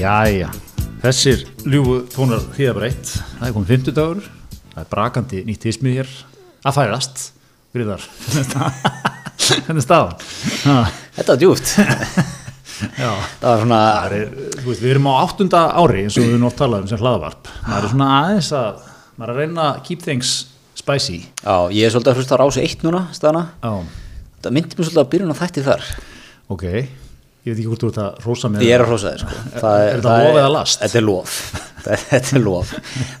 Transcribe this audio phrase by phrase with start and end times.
[0.00, 0.48] Jæja,
[1.02, 4.28] þessir ljúfu tónar hríðabreitt, það er komið 50 dagur,
[4.72, 6.12] það er brakandi nýtt tísmið hér.
[6.64, 7.20] Að færast,
[7.74, 8.02] Gríðar,
[9.66, 10.14] hvernig staðan?
[10.64, 10.76] Ha,
[11.18, 11.70] Þetta var djúft
[12.96, 14.24] Já, Það var svona það er,
[14.64, 17.50] veist, við erum á áttunda ári eins og við erum oft talað um sem hlaðvarp,
[17.68, 18.80] maður er svona aðeins að,
[19.20, 20.32] maður er að reyna að keep things
[20.80, 21.18] spicy.
[21.44, 23.44] Já, ég er svolítið að hlusta rási eitt núna staðana.
[23.60, 23.72] Já,
[24.40, 25.88] Það myndi mér svolítið að byrjun á þætti þar.
[26.56, 26.64] Ok,
[27.40, 29.36] ég veit ekki hvort þú ert að rósa með Ég er að hrósa þér sko.
[29.60, 30.80] Það Er þetta það lof eða last?
[30.84, 31.36] Þetta er lof
[31.84, 32.72] Það er- Þetta er lof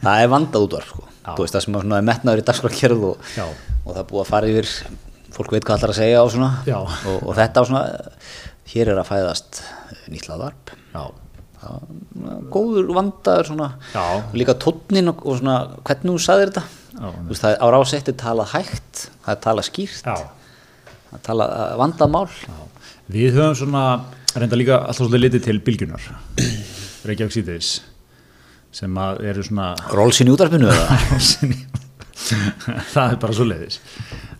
[0.02, 1.04] Það er vandað útvarp sko.
[1.20, 1.32] Já.
[1.40, 3.46] Veist það sem er, er metnaður í dagskrákjörð og, Já.
[3.84, 4.70] og það er búið að fara yfir
[5.36, 6.76] fólk veit hvað allar að segja svona Já.
[6.80, 7.82] og, og þetta svona
[8.72, 9.60] hér er að fæðast
[10.90, 11.04] Já,
[11.60, 11.84] Það-
[12.50, 13.50] góður vandaður
[13.94, 14.04] Já.
[14.34, 16.64] líka tónnin og, og svona hvernig þú sagðir þetta
[17.00, 20.16] Já, veist, það er á rásetti talað hægt það er talað skýrt já.
[21.10, 21.54] það er talað
[21.84, 22.26] vandað mál
[23.10, 23.84] Við höfum svona,
[24.36, 26.08] reynda líka alltaf svolítið litið til bylgjunar,
[27.08, 27.70] Reykjavík síðdeis,
[28.74, 30.98] sem að eru svona, Rólsinn í útvarpinu eða?
[32.94, 33.80] það er bara svo leiðis,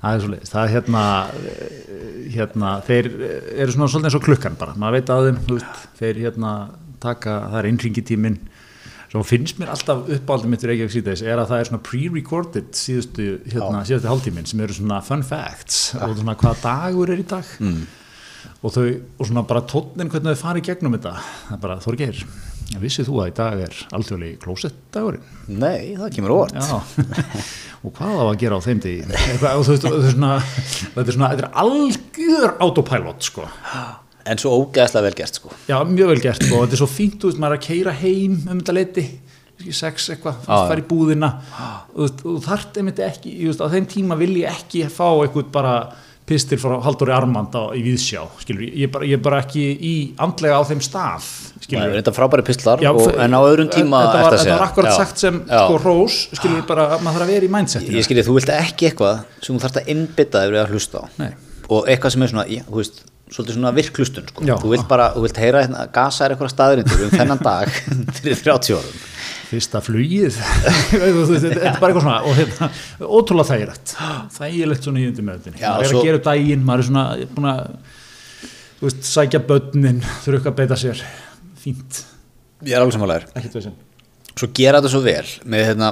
[0.02, 1.02] það er svo leiðis, það er hérna,
[1.40, 5.84] eh, hérna, þeir eru svona svolítið eins og klukkan bara, maður veit að þeim, veist,
[5.98, 6.54] þeir hérna
[7.02, 8.40] taka, það er innringitíminn,
[9.10, 12.68] svo finnst mér alltaf uppáldið mitt í Reykjavík síðdeis er að það er svona pre-recorded
[12.78, 17.26] síðustu, hérna, síðustu hálftíminn sem eru svona fun facts og svona hvaða dagur er í
[17.32, 17.56] dag.
[17.58, 17.80] Mm.
[18.60, 18.86] Og þau,
[19.18, 21.14] og svona bara tónnin hvernig þau fari gegnum þetta,
[21.46, 22.20] það er bara Þorgeir,
[22.80, 25.30] vissið þú að í dag er alþjóðlega klósettdagurinn?
[25.50, 26.60] Nei, það kemur óvart.
[27.84, 29.06] Og hvað á að gera á þeim degi?
[29.08, 30.02] Og þú veist, þetta
[31.00, 33.48] er svona þetta er algjör autopilot sko,
[34.28, 35.50] En svo ógeðslega vel gert sko.
[35.64, 38.36] Já, mjög vel gert sko, og þetta er svo fínt, veist, maður að keira heim
[38.52, 39.06] um þetta
[39.60, 40.52] ekki sex eitthvað já.
[40.68, 41.30] fara í búðina.
[41.96, 45.50] Og þú þarft einmitt ekki, ég veist, á þeim tíma vil ég ekki fá eitthvað
[45.54, 45.74] bara
[46.30, 49.92] pistil frá Halldóri Armand á, í Víðsjá, skilur, ég er bara, er bara ekki í
[50.22, 51.26] andlega á þeim stað,
[51.66, 54.66] skilur er þetta frábæri pistlar Já, og, En á öðrum tíma þetta var, þetta var
[54.68, 54.96] akkurat Já.
[55.02, 55.60] sagt sem Já.
[55.66, 58.90] sko rós, skilur bara, maður þarf að vera í mindsetinu Ég skilji, þú vilt ekki
[58.90, 61.30] eitthvað sem þú þarft að innbytta yfir að hlusta á Nei.
[61.68, 64.42] og eitthvað sem er svona, já, þú veist svolítið svona virklustun sko.
[64.58, 67.70] Þú vilt bara, þú vilt heyra hérna, gasa er eitthvað staðurindur um þennan dag
[68.18, 69.09] fyrir 30 árum
[69.50, 70.36] fyrsta flugið.
[70.90, 72.70] Þetta þetta er bara eitthvað svona og hérna,
[73.06, 73.96] ótrúlega þægilegt.
[74.36, 77.50] Þægilegt svona í undir meðutinni maður er svo- að gera daginn, maður er svona búin
[77.50, 77.64] að
[78.80, 81.02] þú veist, sækja börnin þurfa að beita sér.
[81.60, 82.04] Fínt,
[82.64, 83.26] Ég er alveg samanlegar
[84.36, 85.90] Svo gera þetta svo vel með hérna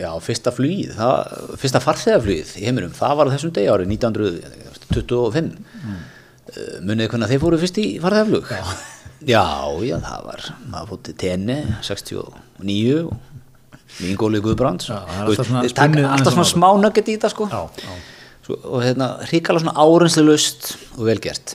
[0.00, 5.52] já, fyrsta flugið það, fyrsta farþegarflugið í heiminum það var á þessum degi árið 1925
[5.52, 6.00] mm.
[6.88, 8.62] munið hvernig þeir fóru fyrst í farþegarflug já.
[9.28, 9.44] Já,
[9.86, 10.46] já, það var.
[10.72, 14.88] Maður fótt til tenni 69 og Ingóli Guðbrands.
[14.88, 17.48] Það alltaf svona taka alltaf svona smá nugget í þetta sko.
[17.52, 17.98] Já, já.
[18.42, 21.54] Svo, og hérna hrikalega svona árenslu og velgert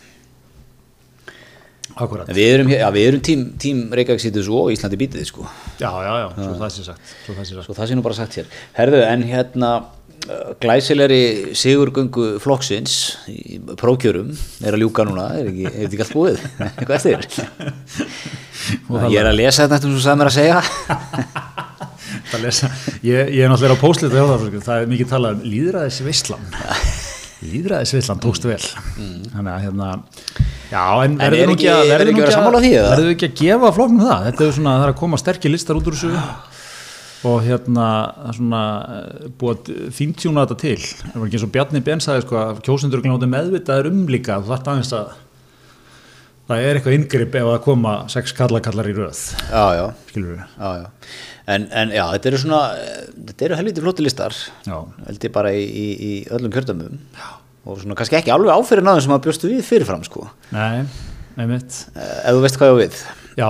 [1.97, 5.45] akkurat, við erum, já, við erum tím, tím Reykjavík sítið og Íslandi bítið sko.
[5.81, 8.37] Já, já, já, svo það sé sagt svo það sé Svo það nú bara sagt
[8.37, 8.51] hér.
[8.77, 9.71] Herðu, en hérna
[10.63, 11.19] glæsilegri
[11.57, 12.95] sigurgöngu flokksins
[13.31, 14.31] í prókjörum
[14.65, 16.41] er að ljúka núna, er ekki, er ekki allt búið?
[16.67, 17.19] Eitthvað eftir?
[19.13, 20.59] ég er að lesa þetta eftir sem þú sagði mér að segja.
[22.37, 22.67] Lesa,
[23.07, 26.43] ég, ég er náttúrulega á póstlita hjá það, það er mikið talað um líðræðis veislan
[27.47, 28.59] líðræðis veislan tókst vel.
[29.31, 29.87] Þannig að hérna
[30.71, 33.35] já, en En verður er ekki- ekki að er verður ekki að verður ekki að
[33.41, 36.11] gefa flokknum það, þetta er svona það er að koma sterkir listar út úr þessu
[37.25, 38.63] og hérna það er svona
[38.97, 42.59] eh, búið fíntjúna þetta til það var ekki eins og Bjarni Ben sagði sko að
[42.67, 45.15] kjósendur glóti meðvitaður um líka þú þarft aðeins að
[46.47, 50.85] það er eitthvað inngrip ef að koma sex kallakallar í röð Já, já, já, já.
[51.47, 52.61] En, en já, þetta eru svona,
[53.31, 54.33] þetta eru helviti flotti listar,
[54.67, 56.97] já, held ég bara í, í, í öllum kjördömmum.
[57.15, 57.27] Já.
[57.67, 60.25] Og svona kannski ekki alveg áfyrir náðum sem að bjóstu við fyrirfram, sko.
[60.51, 60.83] nei,
[61.39, 62.99] einmitt Eh, Ef þú veist hvað ég á við.
[63.37, 63.49] Já,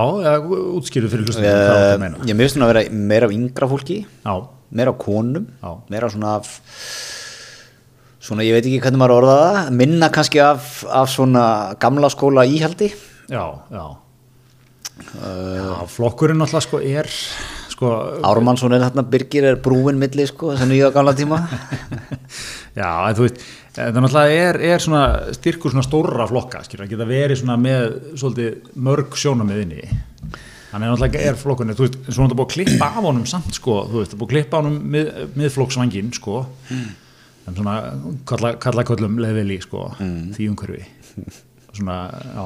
[0.76, 2.18] útskýru fyrir hlustum hvað það Uh, meina.
[2.28, 4.34] ég minnst svona að vera meira af yngra fólki, Já,
[4.70, 5.70] meira af konum Já.
[5.90, 6.50] meira svona af
[8.20, 11.44] svona ég veit ekki hvernig maður orða það minna kannski af, af svona
[11.80, 12.90] gamla skóla íhaldi
[13.32, 13.86] já, já.
[15.24, 17.08] já flokkurinn alltaf sko er
[17.72, 17.92] sko,
[18.26, 21.38] Ármannsson er þarna Birgir er brúin milli sko þess að nýja gamla tíma
[22.78, 23.42] já, en þú veist
[23.78, 25.02] það náttúrulega er, er svona
[25.36, 30.78] styrkur svona stórra flokka, skilur, að geta verið svona með svolítið mörg sjónamið inni þannig
[30.78, 33.76] að náttúrulega er flokkurinn þú veist, svona það búið að klippa af honum samt sko,
[33.90, 36.42] þú veist, það búið að klippa honum mið, miðflokksvangin sko.
[37.48, 37.76] En svona
[38.28, 40.82] kalla, kalla köllum leðveli sko, því umhverfi.
[41.78, 41.96] Svona,
[42.34, 42.44] já,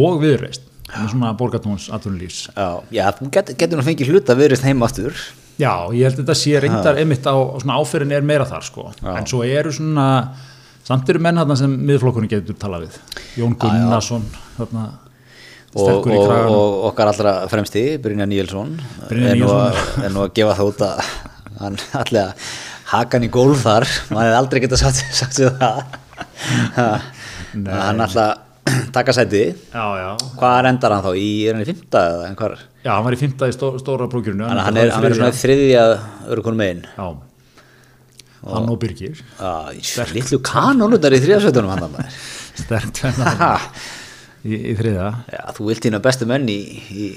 [0.00, 4.82] og viðreist svona borgatúns atvinnulífs já, já þú get, getur nú fengið hluta viðrist heim
[4.86, 5.14] aftur
[5.60, 8.86] Já, ég held að þetta sé reyndar einmitt á svona áferðin er meira þar sko.
[9.12, 10.06] En svo eru svona
[10.86, 12.96] samt eru menn þarna sem miðflokkurinn getur talað við.
[13.38, 14.24] Jón Gunnarsson
[14.56, 14.84] þarna,
[15.74, 16.56] og, Sterkur í og, kraganum.
[16.56, 18.72] og okkar allra fremsti Brynja Níelsson.
[19.10, 21.04] Brynjar er nú að- er nú að gefa það út að
[21.60, 22.50] hann allir að
[22.90, 23.86] haka hann í gólf þar.
[24.10, 25.82] Maður hefði aldrei getað sagt, sagt sér það.
[27.70, 28.38] Hann alltaf
[28.96, 29.42] taka sæti.
[29.72, 30.10] Já, já.
[30.40, 31.10] hvað endar hann þá?
[31.16, 33.72] Í, er hann í fymta eða en hvar Já, hann var í fymta í stó,
[33.80, 35.82] stóra að hann er, hann er svona þriðja.
[36.32, 36.86] öru konum megin.
[36.96, 37.08] Já.
[38.50, 39.20] Hann og Birgir.
[40.14, 41.98] Lillu kanónutar í þriðasveitunum hann
[42.60, 43.02] Sterkt
[44.44, 45.10] í, í þriða.
[45.28, 47.10] Já, þú vilt þína bestu menn í, í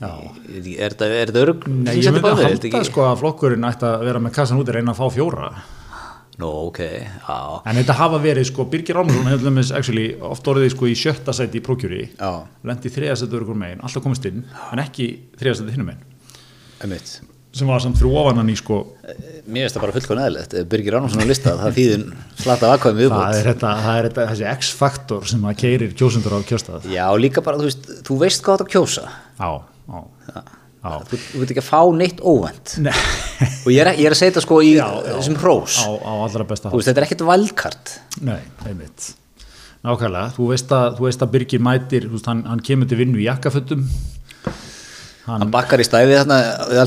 [0.00, 4.22] er þetta er örug Nei, ég myndi að halda sko að flokkurinn ætti að vera
[4.22, 5.50] með kassan út í reyna að fá fjóra.
[6.40, 7.38] Nú, ok, já,
[7.68, 11.34] En þetta hafa verið sko, Birgir Rámarsson hefur lemmis actually oft orðið sko í sjötta
[11.36, 12.04] sæti í prókjuri.
[12.16, 12.30] já,
[12.64, 15.10] Lendi í þriða sæti örugur megin, alltaf komist inn, en ekki
[15.40, 16.06] þriða sæti hinnum megin.
[16.80, 17.20] einmitt.
[17.52, 18.76] Sem var samt þrjú ofan hann í sko,
[19.50, 20.52] Mér finnst það bara fullkvæm eðlilegt.
[20.70, 22.04] Birgir Ránarsson á lista, það þýðin
[22.38, 26.36] slata afkvæmi það viðbútt er, þetta, það er þetta, þessi X-faktor sem að keirir kjósundur
[26.38, 26.86] á kjörstað.
[26.94, 28.62] Já, líka bara, þú veist, þú veist hvað
[30.80, 32.74] Þú, veit ekki að fá neitt óvænt.
[32.80, 32.94] Nei,
[33.66, 35.10] Og ég er, ég er að segja þetta sko í Já, já.
[35.18, 35.74] þessum hrós.
[35.84, 37.92] Á, á veist, þetta er ekkert valdkart
[38.24, 39.10] Nei, einmitt.
[39.84, 43.20] Nákvæmlega, þú veist að, þú veist að Birgir mætir, veist, hann, hann kemur til vinnu
[43.20, 43.84] í jakkafötum.
[45.26, 46.38] Hann, Hann bakkar í stæði þarna
[46.72, 46.80] við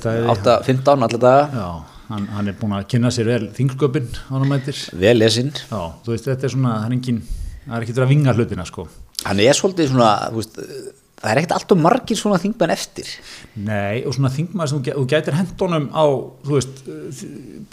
[0.00, 1.44] stæði 8-15 allir daga.
[1.52, 4.80] Já, hann, hann er búin að kynna sér vel þingsköpin á hann mætir.
[5.04, 5.52] Vel lesinn.
[5.68, 7.20] Þú veist, þetta er svona, það er engin
[7.66, 8.88] það er ekki verið að vinga hlutina, sko.
[9.24, 10.60] Hann er svolítið svona, þú veist
[11.20, 13.08] Það er ekkert alltaf margir svona þingmenn eftir.
[13.60, 16.04] Nei, og svona þingmaður sem þú gæ- þú gætir hendunum á,
[16.46, 16.80] þú veist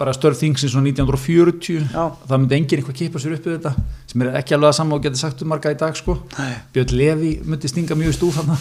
[0.02, 2.04] bara störf þingsins svona 1940 Já.
[2.28, 3.72] það myndi enginn eitthvað kipa sér upp við þetta
[4.12, 6.52] sem er ekki alveg að sama og getur sagt um marga í dag sko, Nei.
[6.76, 8.52] Björn Levi myndi stinga mjög stúf hann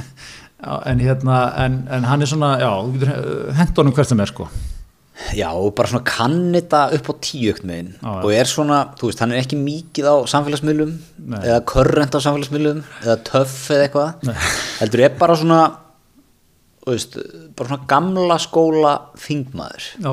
[0.92, 4.48] en hérna en, en hann er svona, já, þú getur hendunum hvert sem er sko
[5.36, 8.20] Já, og bara svona kann þetta upp á tíu ykkur megin Já, já.
[8.20, 10.90] og er svona, þú veist, hann er ekki mikið á samfélagsmiðlum
[11.32, 11.38] Nei.
[11.40, 14.34] eða körrent á samfélagsmiðlum eða töff eða eitthvað.
[14.82, 15.60] Heldur er bara svona
[16.84, 17.16] þú veist,
[17.56, 18.92] bara svona gamla skóla
[19.24, 19.86] þingmaður.
[20.04, 20.12] Já,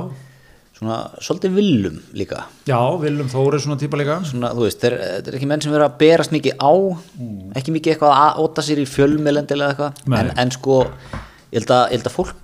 [0.79, 2.45] svona svolítið villum líka.
[2.71, 4.21] Já Viljum Þóri svona típa líka.
[4.31, 6.73] Svona, þú veist, þetta er ekki menn sem vera að berast mikið á
[7.59, 10.01] ekki mikið eitthvað að óta sér í fjölmiðlendilega eitthvað.
[10.07, 10.17] Nei.
[10.23, 10.79] en, en sko,
[11.51, 12.39] ég held að, ég held að fólk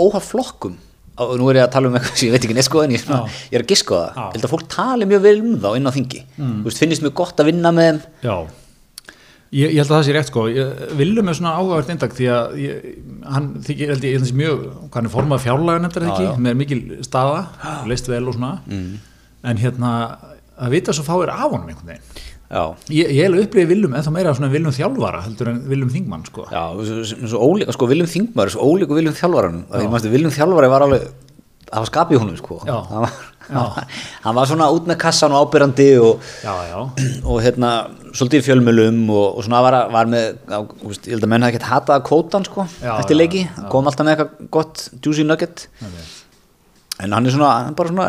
[0.00, 0.78] óhaf flokkum
[1.22, 2.94] og nú er ég að tala um eitthvað sem ég veit ekki neð sko en
[2.94, 5.54] ég, svona, ég er að giska á það, held að fólk tali mjög vel um
[5.60, 6.24] þá inn á þingi.
[6.38, 6.58] Mm.
[6.64, 8.34] veist, finnist mjög gott að vinna með Já,
[9.52, 10.46] ég, ég held að það sé rétt sko.
[10.98, 12.90] Willum er svona áhugavert eindag því að ég,
[13.36, 14.66] hann þykir, held ég, mjög
[14.96, 16.28] hann er formað fjárlega nefndar ekki?
[16.30, 16.34] já.
[16.48, 17.44] með mikil staða,
[17.92, 18.54] leist vel og svona.
[18.72, 18.92] Mm.
[19.52, 19.92] en hérna
[20.62, 22.22] að vita svo fáir af honum einhvern veginn
[22.92, 26.44] Ég, ég hef upplifið Willum ennþá meira svona Willum þjálfara heldur en Willum Þingmann sko.
[26.52, 29.62] Já, svo, svo, svo ólíka sko, Viljum Þingmaður, svo ólíku Viljum Þjálfaranum.
[29.72, 31.06] Því mástu, Viljum Þjálfari var alveg
[31.72, 32.58] það var skapið í honum sko.
[32.68, 33.14] Hann var,
[33.52, 33.62] Já.
[34.22, 36.76] hann var svona út með kassan og ábyrrandi og Já, já,
[37.24, 37.70] og hérna
[38.12, 42.04] svolítið fjölmjölum og, og svona var, var með ég held að menn hafa ekkert hatað
[42.06, 45.66] kvótan sko Já, eftir leiki, kom alltaf með eitthvað gott juicy nugget.
[47.02, 48.08] En hann er svona, hann er bara svona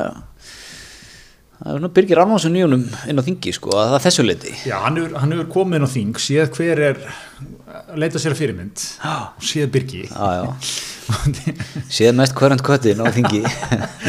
[1.63, 4.27] það er svona Birgir Arnánsson í honum inn á þingi sko, að það er þessu
[4.27, 7.03] leiti já hann, hefur, komið inn á Þing séð hver er
[7.97, 8.83] leita sér að fyrirmynd.
[9.03, 10.03] Og séð Birgi.
[10.07, 10.45] Já, já.
[11.97, 13.41] séð mest hverjant köttin á þingi.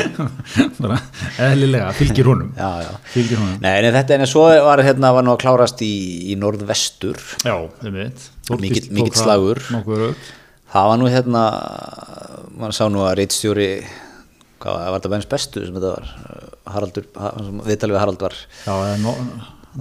[0.83, 1.00] Bara
[1.49, 2.52] eðlilega, fylgir honum.
[2.59, 2.93] Já, já.
[3.14, 3.59] fylgir honum.
[3.64, 5.93] Nei, en þetta en svo var, hérna, var nú að klárast í,
[6.33, 7.21] í norðvestur.
[7.45, 9.62] Já, þeim veit mikill slagur.
[10.75, 11.45] Það var nú hérna
[12.59, 13.69] mann sá nú að reitstjóri
[14.64, 16.12] hvað var þetta bæns bestu sem þetta var?
[16.75, 17.09] Haraldur,
[17.68, 19.14] viðtalið við Harald var Já, no,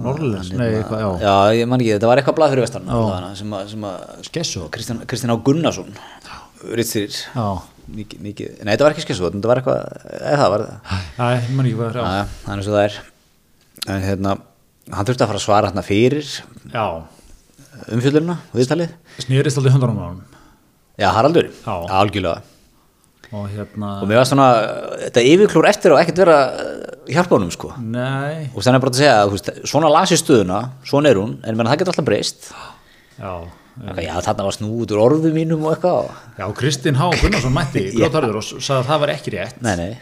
[0.04, 2.88] Norrlens, nei, eitthvað, já, já, ég man ekki, þetta var eitthvað blað fyrir vestan
[3.38, 3.86] sem að, sem
[4.74, 5.92] Kristján, Á Gunnarsson
[7.30, 7.46] Já,
[7.94, 9.82] mikið, mikið, nei þetta var ekki skessu þetta var eitthvað,
[10.18, 11.04] eða það var það.
[11.36, 12.98] Ég man ekki Já, það er eins og það er.
[13.84, 14.36] En hérna,
[14.96, 16.30] hann þurfti að fara að svara hérna fyrir
[16.74, 16.86] Já,
[17.94, 18.96] umfjöldurina, viðtalið.
[19.22, 20.22] Snýrist aldrei hundarum á hann
[20.98, 21.74] já, Haraldur, Já.
[22.00, 22.53] algjörlega
[23.34, 24.46] Og hérna, og mér var svona,
[25.00, 27.72] þetta yfirklúr eftir og ekkert vera að hjálpa honum sko.
[27.82, 28.46] Nei.
[28.52, 31.70] Og þannig bara að segja veist, svona las ég stöðuna svona er hún, en menn,
[31.70, 32.48] það getur alltaf breyst.
[33.18, 33.32] Já,
[33.98, 38.38] já, þarna var snúð úr orðum mínum og eitthvað já Kristinn Há Gunnarsson mætti grótarður
[38.40, 39.58] og sagði að það var ekki rétt.
[39.64, 39.92] Nei, nei,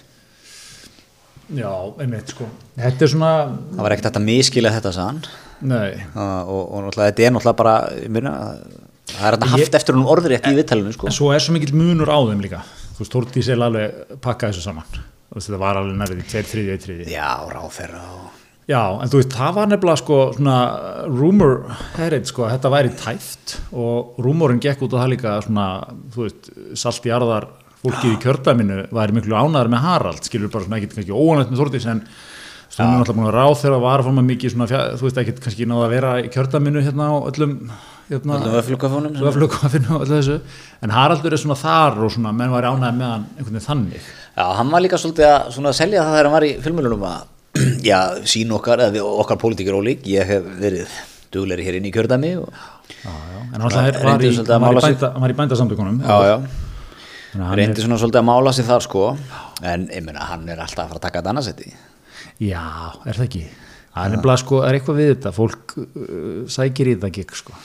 [1.53, 1.69] Já,
[2.01, 2.47] einmitt, sko.
[2.81, 3.33] Þetta er svona,
[3.75, 5.19] það var ekkert hægt að miskila þetta sann
[5.61, 5.99] nei.
[6.17, 8.33] Og, og, þetta er náttúrulega bara ég meina,
[9.11, 11.11] það er að haft eftir honum orðrétt í viðtalinu sko.
[11.11, 12.63] En svo er svo mikill munur á þeim líka
[13.03, 15.01] Þú veist, Þórdís er alveg pakka þessu saman.
[15.33, 18.39] Þetta var alveg nærið í tveir, þriði, eitt, þriði já, ráferra og
[18.71, 20.57] Já, en þú veist, það var nefnilega sko svona
[21.11, 21.57] rumor
[21.97, 25.65] herrið sko, þetta væri tæft og rumorinn gekk út á það líka svona,
[26.15, 27.49] þú veist, saltjarðar
[27.83, 31.65] fólkið í kjördæminu væri miklu ánæður með Harald, skilur bara svona ekkert kannski óanætt með
[31.65, 35.21] Þórdís en hún er náttúrulega búin að ráð þegar að maður mikið svona, þú veist
[35.25, 37.59] ekki, kannski náða að vera í kjördaminu hérna á öllum
[38.13, 38.39] hérna,
[39.23, 40.39] vöflugkafinu og þessu.
[40.85, 44.11] En Haraldur er svona þar og svona menn var ánægð með hann einhvern veginn þannig.
[44.37, 47.23] Já, hann var líka svolítið að svona selja það þegar hann var í filmulunum að
[47.91, 47.99] já,
[48.33, 50.99] sín okkar, eða okkar pólitíkir ólík, ég hef verið
[51.33, 52.53] dugleri hér inn í kjördæmi og,
[52.93, 53.41] já, já.
[53.43, 54.35] en hann var, var, í,
[55.09, 56.03] að í bændasamtökunum.
[57.33, 59.07] Að reyndi svona svolítið að mála sig þar sko,
[59.65, 61.71] en ég meina hann er alltaf að fara að taka þetta annarsetti
[62.43, 62.65] já,
[63.07, 63.43] er það ekki?
[63.93, 65.33] Það er nefnilega sko, er eitthvað við þetta.
[65.37, 67.57] Fólk uh, sækir í þetta gig sko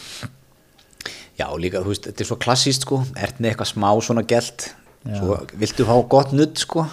[1.38, 4.72] Já, líka, þú veist, þetta er svo klassíst sko, ert með eitthvað smá svona gælt,
[5.06, 6.88] svo viltu fá gott nudd sko,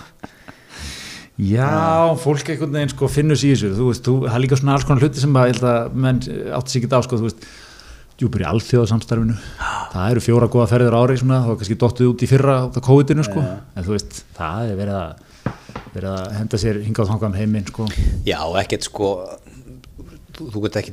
[1.34, 4.58] Já, fólk einhvern veginn sko finnur sér í þessu, þú veist, þú, það er líka
[4.60, 6.20] svona alls konar hluti sem að, ég held að menn
[6.54, 7.46] átti sig ekki á sko, þú veist,
[8.20, 9.34] djúpur í alþjóðasamstarfinu,
[9.90, 12.54] það eru fjóra góða ferðir á ári svona, það var kannski dottuð út í fyrra
[12.70, 15.10] á COVID-inu sko, en þú veist, það er verið að,
[15.96, 17.88] verið að henda sér hingað þangað um heiminn sko.
[18.28, 19.10] já, ekkert sko,
[20.38, 20.84] þú, þú getur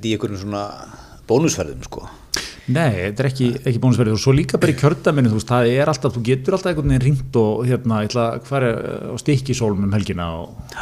[2.68, 4.18] í Nei, þetta er ekki, ekki bónusverðið.
[4.18, 6.94] Og svo líka bara í kjördaminu, þú veist, það er alltaf, þú getur alltaf einhvern
[6.94, 8.70] veginn ringt og hérna, ég ætla að fara
[9.12, 10.78] á stikkisólum um helgina og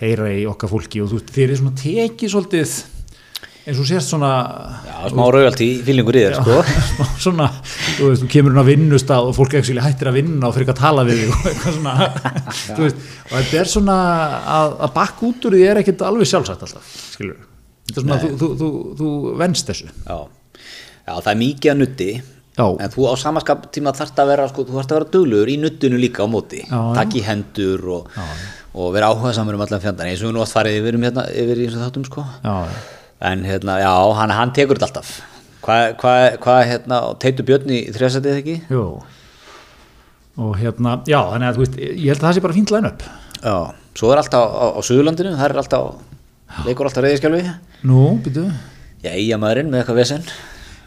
[0.00, 1.02] heyra í okkar fólki.
[1.02, 2.78] Og þú veist, þeir eru svona tekið svolítið
[3.68, 4.30] eins og sérst svona
[4.86, 6.56] já, smá raugalti fílingur í þér sko,
[6.94, 7.48] smá svona,
[7.98, 10.64] þú veist, þú kemur hún að vinnustað og fólk ekki hættir að vinna og fyrir
[10.66, 12.08] ekki að tala við þig og eitthvað svona,
[12.78, 13.98] þú veist, og þetta er svona
[14.56, 17.36] að, að bakk út úr því er ekkert alveg sjálfsagt alltaf, skilur
[17.90, 18.70] þetta er svona, þú, þú, þú,
[19.02, 19.10] þú
[19.44, 19.90] venst þessu.
[20.06, 20.18] Já,
[21.10, 22.10] já, það er mikið að nutti,
[22.60, 22.64] Já.
[22.84, 25.56] en þú á samaskap tíma þarft að vera, sko, þú þarft að vera duglugur í
[25.62, 28.10] nuttinu líka á móti, takk í hendur og,
[28.74, 31.06] og vera áhuga samur um allan fjandan, eins og við nú oft farið yfir, um,
[31.08, 32.24] hérna, yfir þáttum sko,
[33.30, 35.14] en hérna, já, hann, hann tekur þetta alltaf,
[35.64, 38.58] hvað, hvað, hvað, hérna, Teitur Björn í þrjásætið ekki?
[38.72, 38.84] jú.
[40.40, 43.02] Og hérna, já, þannig að þú veist ég held að það sé bara fínt line-up.
[43.42, 43.56] Já,
[43.98, 45.88] svo er alltaf á, á Suðurlandinu, það er alltaf,
[46.68, 47.50] leikur alltaf reyðiskjálfi,
[47.90, 48.46] Nú, býtu
[49.04, 50.24] já, íjamaðurinn með eitthvað vesen,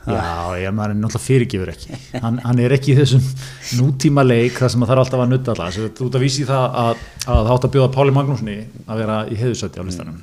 [0.04, 1.98] Já, ég maður er náttúrulega fyrirgifur ekki.
[2.20, 3.24] Hann, hann er ekki í þessum
[3.80, 6.44] nútíma leik það sem að það er alltaf að nutta alltaf þú ert að vísi
[6.50, 8.58] það að, að það átt að bjóða Páli Magnúsni
[8.88, 10.18] að vera í heiðusætti á listanum.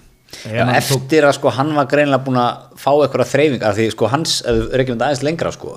[0.44, 3.74] Já, Ef hann tók- eftir að sko hann var greinlega búin að fá eitthvað þreyfingar
[3.80, 5.72] því sko hans, ef við reykjum þetta aðeins lengra sko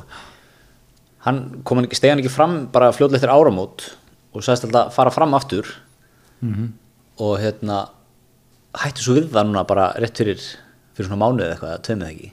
[1.26, 3.86] hann kom hann ekki, stegi hann ekki fram bara fljóðlega eftir áramót
[4.34, 5.72] og sagðist alltaf að fara fram aftur
[6.44, 6.68] Mhm.
[7.24, 7.78] og hérna
[8.84, 10.42] hætti svo við það núna bara rétt fyrir
[10.94, 12.32] fyrir svona mánuð eða eitthvað, tveimið ekki?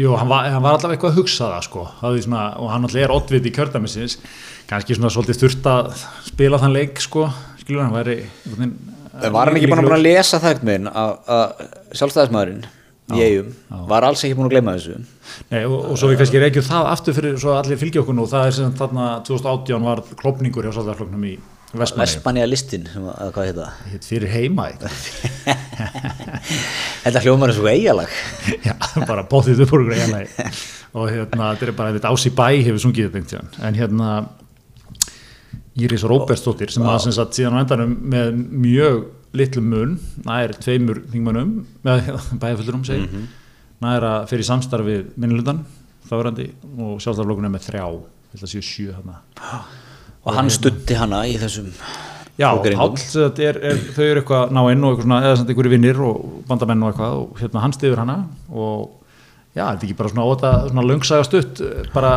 [0.00, 1.86] Jú, hann var, hann var alltaf eitthvað að hugsa það sko.
[2.00, 4.18] Það er svona, og hann alltaf er oddviti í kjördæmisins.
[4.70, 5.92] Kannski svona svolítið þurft að
[6.26, 7.28] spila þann leik sko
[7.62, 8.18] skilur hann væri
[9.22, 11.66] En var hann ekki búin að, lesa það að, að
[11.98, 12.62] sjálfstæðismæðurinn
[13.12, 13.50] í eigum
[13.90, 14.94] var alls ekki búin að gleyma þessu?
[15.52, 18.24] Nei, og, og svo við kannski reykjum það aftur fyrir svo allir fylgja okkur nú,
[18.30, 21.34] það er sem þarna 2018 var klopningur hjá Sáldarfloknum í
[21.72, 23.32] Vestmanniða listin, að, að
[24.04, 24.64] fyrir heima.
[27.04, 28.10] Þetta hljómar er svo eigalag
[28.66, 28.74] Já,
[29.08, 30.28] bara bóðið upp úr greiðanlega
[30.92, 34.08] og hérna, þetta er bara, þetta Ási Bæ hefur sungið þetta en hérna
[35.80, 38.96] Íris Róbertsdóttir sem að sem sagt síðan á endanum með mjög
[39.32, 39.92] litlum mun,
[40.28, 41.50] nær tveimur þingmannum,
[41.86, 41.98] með
[42.36, 43.24] bæðaföldurum segi, mm
[43.82, 45.64] nær að fyrir samstarfið minnlutan,
[46.06, 47.86] þáverandi og sjálfstaflokkunum með þrjá,
[48.34, 49.22] þetta séu sjö þarna.
[50.22, 51.70] Og hann stutti hana í þessum
[52.40, 55.98] Já, þetta er, er, þau eru eitthvað ná inn og svona, eða samt einhverju vinnir
[56.00, 58.14] og bandamenn og eitthvað og hérna hann stiður hana
[58.48, 58.86] og
[59.52, 61.60] já, þetta er ekki bara svona óta, svona löngsaga stutt,
[61.92, 62.14] bara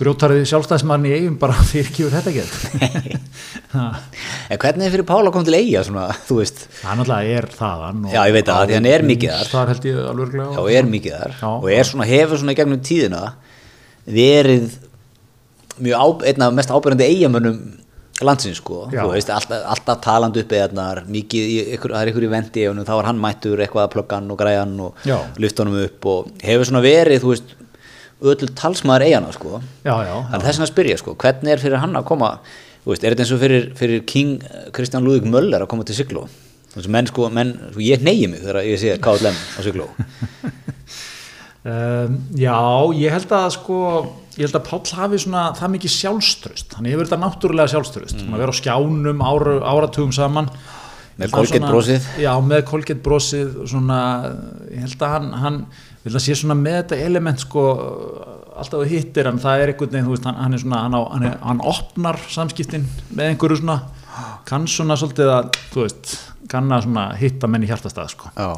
[0.00, 3.18] grjótarið sjálfstæðismann í eigum bara fyrirkjur þetta ekki
[4.52, 8.06] En hvernig er fyrir Pála að koma til eiga svona, þú veist, náttúrulega er þaðan
[8.12, 9.50] Já, ég veit það, því hann er mikið þar.
[9.52, 11.50] þar held ég alveg já, er mikið þar Já.
[11.52, 13.22] og er svona, hefur svona gegnum tíðina
[14.08, 14.80] verið
[15.78, 17.60] mjög á, einn af mest ábyrjandi eigamönnum
[18.22, 19.02] landsins sko, Já.
[19.02, 22.80] þú veist, alltaf, alltaf talandi upp eðnar, mikið, ykkur, það er ykkur í vendi og
[22.86, 25.16] þá var hann mættur eitthvað að plugga hann og græja hann og Já.
[25.42, 27.54] lyfta honum upp og hefur svona verið, þú veist,
[28.22, 31.82] öllu talsmaður eigana sko, já, já, Þannig þess vegna spyr ég sko, hvernig er fyrir
[31.82, 32.30] hann að koma,
[32.84, 34.36] þú veist, er þetta eins og fyrir, fyrir King
[34.76, 36.28] Kristján Lúðvík Möller að koma til Sigló?
[36.76, 39.90] Að menn sko, menn, sko, ég neyji mig þegar ég sé KLM á Sigló.
[41.62, 42.58] Um, já,
[42.98, 43.78] ég held að sko,
[44.34, 48.32] ég held að Páll hafi svona það mikið sjálfströst, hann hefur þetta náttúrulega sjálfströst, mm.
[48.34, 50.50] að vera á skjánum ára, áratugum saman
[51.20, 52.06] Með Colgate brosið.
[52.22, 53.98] Já, með Colgate brosið svona,
[54.72, 55.58] ég held að hann, hann
[56.06, 57.64] held að sé svona með þetta element sko,
[58.58, 61.00] alltaf hittir en það er einhvern veginn, þú veist, hann, hann er svona hann, á,
[61.12, 63.78] hann, er, hann opnar samskiptin með einhverju svona,
[64.48, 66.14] kann svona svolítið að, þú veist,
[66.52, 68.50] kann að svona hitta menn í hjartastað sko Já.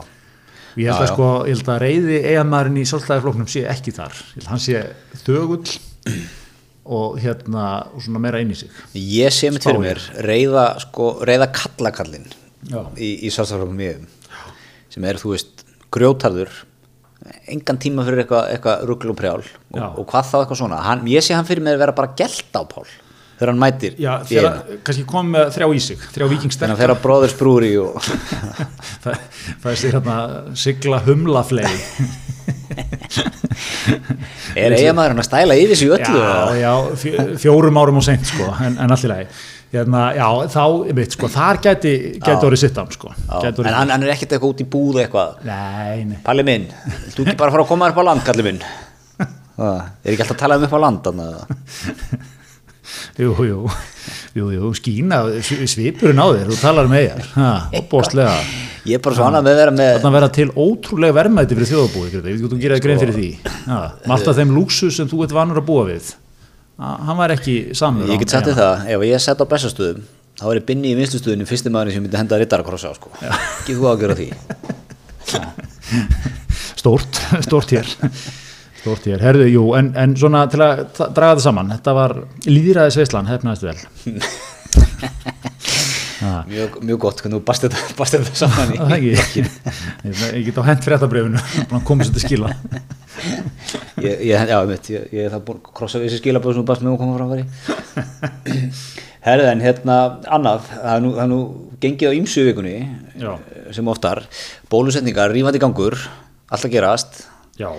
[0.75, 4.23] Ég held að sko, ég held að reyði eigamæðurinn í sjálfstæðifloknum sé ekki þar.
[4.49, 4.81] Hann sé
[5.23, 5.77] þögull
[6.85, 8.83] og hérna og svona meira í sig.
[8.99, 12.27] Ég sé mitt fyrir mér, reyða, sko, reyða kallakallin
[12.99, 14.11] í, í sjálfstæðarflokkum miðum
[14.95, 15.65] sem er, þú veist,
[15.95, 16.53] grjótarður
[17.51, 20.83] engan tíma fyrir eitthvað eitthva ruggl og prjál og, og hvað þá eitthvað svona.
[20.85, 22.87] Hann, ég sé hann fyrir mig að vera bara gælt á Pál
[23.45, 24.79] þegar hann mætir Já, einu.
[24.89, 27.99] kannski kom með þrjá í sig, þrjá þannig að vikingsterk þeirra bróðurs brúri og
[29.05, 29.19] það,
[29.61, 30.17] það er sér hérna
[30.65, 31.79] sigla humlaflegi
[34.59, 38.27] er eigamæður hann að stæla yfir í öllu já, já, fjó- fjórum árum og seint
[38.29, 39.27] sko, en, en allir lagi.
[39.75, 43.11] Hérna, já, þá, ég veit, sko, þar gæti gæti orðið sitt án, sko.
[43.43, 45.41] Gæti en hann, hann er ekkert eitthvað út í búð eitthvað?
[45.49, 46.69] Nei, nei, Palli minn,
[47.17, 48.61] þú ekki bara fara að koma upp á land kalli minn?
[49.19, 52.31] Það, er ekki alltaf að tala um upp á land þannig að
[53.19, 53.59] jú, jú.
[54.35, 58.35] Jú, jú, skína, svipurinn á þér þú talar um eigar, ha, opbóstlega
[58.85, 61.57] ég er bara svo annað með að vera með Þannig að vera til ótrúlega verðmæti
[61.57, 63.31] fyrir þjóðabúi, ég veit ekki þú gerir það grein fyrir því.
[63.71, 63.79] Ja,
[64.13, 66.11] Allt af þeim lúksus sem þú ert vanur að búa við,
[66.77, 68.11] að- hann var ekki samur.
[68.13, 71.47] Ég get þér það, ef ég sett á bestastöðum þá er ég binni í vinslustöðunum
[71.49, 73.15] fyrsti maðurinn sem myndi henda rittarakrossa á sko.
[73.25, 74.29] Ekki þú ágjör því?
[76.85, 77.87] Stórt, stórt hér.
[78.85, 80.83] Stórt hér, herðu, jú, en, en svona til að
[81.17, 82.13] draga það saman, þetta var
[82.45, 83.81] líðræðis veislan, hefnaðist vel.
[86.51, 89.49] mjög, mjög gott hvernig þú bast þetta, þetta saman Það er ekki, ég,
[90.35, 91.41] ég get á hent fréttabrifinu,
[91.89, 92.51] komið sér til skila.
[94.05, 96.69] ég, ég, já, ég, ég er það búin að krossa við þessi skilabóð sem þú
[96.75, 97.45] bast með að koma fram fari
[99.25, 101.41] Herðu en hérna annað, það er nú, það er nú
[101.81, 102.77] gengið á ýmsu í vikunni
[103.17, 103.33] Já.
[103.73, 104.29] sem oftar,
[104.69, 105.97] bólusetningar, rífandi gangur
[106.53, 107.25] alltaf gerast.
[107.57, 107.73] Já,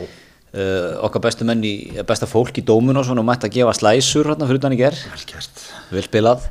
[0.56, 1.76] uh, okkar bestu menn í,
[2.08, 4.98] besta fólk í dómun og svona mætti að gefa slæsur hérna fyrir utan í ger,
[5.92, 6.50] vel spilað.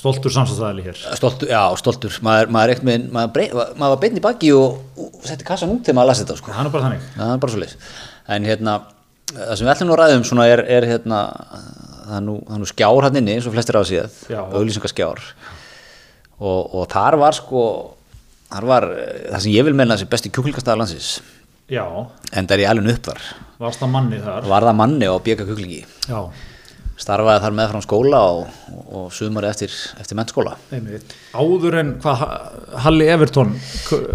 [0.00, 1.00] Stoltur samstæðaðli hér.
[1.18, 2.14] stoltur, já, stoltur.
[2.24, 5.82] Maður, maður, með, maður, brey, maður var beinn í baki og, og setti kassan út
[5.84, 6.54] þegar maður las þetta sko.
[6.56, 7.08] Hann er bara þannig.
[7.18, 7.76] það er bara svo leys
[8.30, 8.76] en hérna,
[9.30, 11.20] það sem við ætlum að ræðum svona er, er hérna
[12.10, 14.40] það er nú, það er nú skjár hann inni, eins og flestir á síðað Já.
[14.58, 15.24] auglýsingaskjár.
[16.40, 17.64] Og, og þar var sko
[18.50, 21.10] þar var eh, það sem ég vil menna þessi besti kjúklingastæðar landsins
[21.70, 21.84] Já,
[22.34, 23.26] en það er ég alveg upp þar.
[23.60, 24.46] Varst að manni þar.
[24.50, 26.20] var það manni og bjöka kjúklingi Já,
[27.00, 28.40] starfaði þar með frá skóla og,
[28.72, 30.56] og, og sumari eftir, eftir mennskóla.
[31.32, 32.24] Áður en hvað
[32.84, 33.54] Halli Everton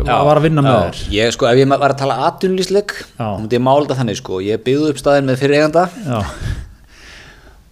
[0.05, 0.99] var að vinna með þér.
[1.15, 3.27] ég sko, ef ég var að tala atvinnlýsleik Já.
[3.39, 4.41] múti ég mála þetta þannig sko.
[4.45, 6.19] Ég byggði upp staðin með fyrir eiganda Já,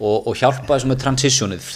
[0.01, 1.67] og, og hjálpaði svo með transitionið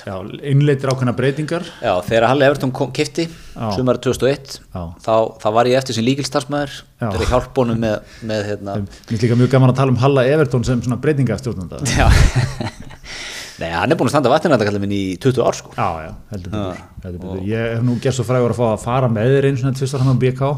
[0.52, 1.68] innleitir ákveðna breytingar.
[1.84, 3.68] Já, þegar Halli Everton kom, kifti Já.
[3.76, 4.82] sumari 2001 Já.
[5.06, 9.16] þá, þá var ég eftir sem líkilstarfsmæður til að hjálpa honum með, með hérna, Mér
[9.20, 11.84] er líka mjög gaman að tala um Halla Everton sem svona breytingastjórnanda.
[11.94, 12.08] já
[13.58, 16.52] Nei, hann er búin að standa vatnirnættakallið minn í 20 ár sko Já, já, heldur
[16.54, 17.40] betur.
[17.50, 19.82] Ég hef nú gert svo frægur að fá að fara með þér eins og þetta
[19.82, 20.52] fyrst var hann á BK.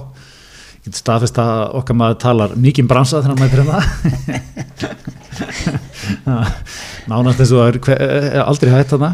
[0.80, 3.80] Ég get staðfest að okkar maður talar mikið bransað þegar hann mætir hérna.
[7.10, 9.12] Nánast eins og það er hver, er aldrei hætt þarna.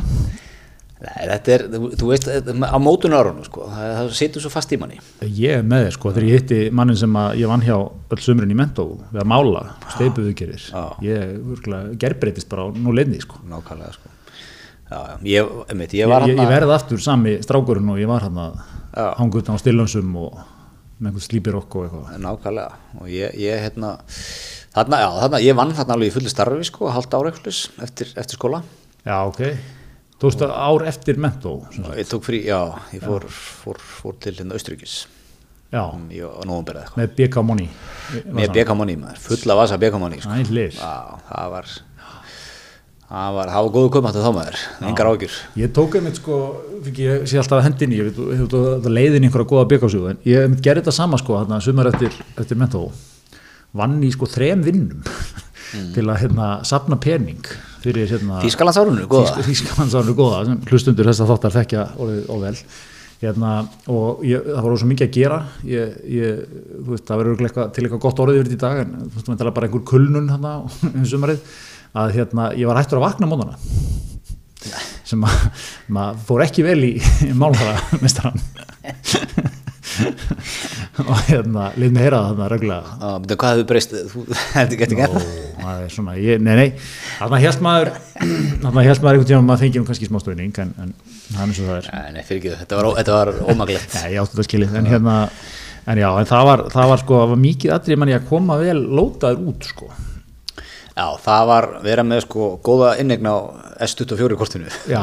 [1.06, 1.64] Nei, þetta er,
[2.00, 4.96] þú, veist, á mótun árunum sko, það, setur svo fast í manni
[5.28, 8.22] Ég er með þér sko, þegar ég hitti mannin sem að ég vann hjá öll
[8.24, 10.64] sömurinn í mentó við að mála, steipuðu gerir.
[10.72, 10.86] Já.
[11.06, 13.42] Ég gerbreytist bara á nú leini sko.
[13.52, 14.14] Nákvæmlega sko
[14.86, 18.60] Já, ég, ég Ég, var ég, verði aftur sami strákurinn og ég var hann að
[19.18, 20.36] hanga út á stillönsum og
[21.00, 22.20] með einhvern slípirokk og eitthvað.
[22.24, 23.96] Nákvæmlega og ég, ég hérna
[24.76, 28.14] þarna, já, þarna, ég vann þarna alveg í fullu starfi sko, halda ára eitthvað eftir,
[28.16, 28.62] eftir skóla
[29.06, 29.42] Já, ok.
[30.16, 31.58] Þú veist að ár eftir mentó.
[32.00, 32.62] ég tók frí, já,
[32.96, 35.04] ég fór, fór, fór til hérna Austrikis
[35.74, 35.82] Já,
[36.86, 37.70] eitthvað með BK Money.
[38.38, 39.78] með bekamoní maður, fulla vasa
[40.24, 40.32] sko.
[40.32, 40.76] Æ, hlýr.
[40.78, 40.92] Já,
[41.28, 41.72] það var
[43.10, 44.62] það var, það var góðu köpmáttu þá maður.
[44.90, 46.40] Engar ágjur Ég tók einmitt sko,
[46.98, 50.58] ég sé alltaf hendinni, ég veit, ég veit að leiðin einhverja góða BK-sjúðu, en ég
[50.66, 52.88] gerði þetta sama sko, þarna sumar eftir, eftir mentó,
[53.76, 55.06] vann í sko þrem vinnum
[55.96, 57.46] til að hérna sapna pening
[57.86, 59.38] fyrir hérna Þýskalandsárunu, góða.
[59.46, 62.54] Þýskalandsárunu góða, sem hlustundur þess að þáttar þekkja og, og vel.
[63.22, 63.52] Hérna,
[63.90, 65.38] og ég, það var svo mikið að gera.
[65.70, 66.42] Ég, ég,
[66.74, 69.46] þú veist, það verður til eitthvað gott orðið þetta í dag en þú veist, það
[69.46, 70.56] er bara einhver kulnun hérna
[70.90, 71.56] um sumarið,
[71.96, 73.60] að hérna, ég var hættur að vakna móðana
[75.06, 76.94] sem að maður fór ekki vel í,
[77.28, 78.42] í málhara mistaran
[81.06, 82.96] og hérna lið mig heyra þarna reglulega.
[83.00, 84.24] Já, betur, hvað hefur breyst, þú,
[85.62, 85.84] það.
[85.86, 86.88] er svona, ég, nei, nei.
[87.20, 87.92] Þarna hérst maður
[88.64, 90.96] þarna hérst maður einhvern tíma að maður fengi nú kannski smá stöðning en, en
[91.30, 91.92] það er eins og það er.
[91.94, 94.90] Nei, nei, fyrir ekki, þetta var, þetta var ómaglegt Nei, ég átti þetta skilið, en
[94.92, 95.16] hérna
[95.86, 98.60] en já, en það var, það var sko, það var mikið atrið manni að koma
[98.62, 99.92] vel lótaður út sko
[100.96, 103.40] Já, það var vera með sko góða innegna á
[103.84, 104.70] S24 kortinu.
[104.88, 105.02] Já,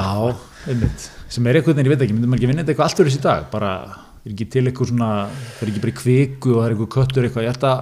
[0.70, 3.02] einmitt, sem er einhvern veginn, ég veit ekki, myndi maður ekki vinna þetta eitthvað allt
[3.02, 3.72] verið í dag, bara
[4.22, 5.10] er ekki til eitthvað svona,
[5.58, 7.74] það er ekki bara í kviku og það er eitthvað köttur eitthvað, ég ætla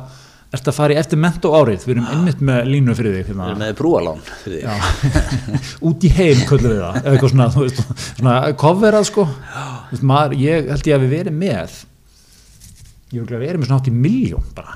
[0.51, 1.85] ert að fara í eftir mentó árið?
[1.87, 3.47] Við erum einmitt með línu fyrir þig Við hérna.
[3.53, 5.61] erum með brúalán fyrir því.
[5.91, 6.99] út í heim köllum við það.
[7.05, 7.83] Eða eitthvað svona, þú veist,
[8.19, 9.29] svona coverað sko.
[9.93, 11.77] Veist, maður, ég held ég að við verið með
[13.11, 14.75] ég held að við verið með svona átt í miljón bara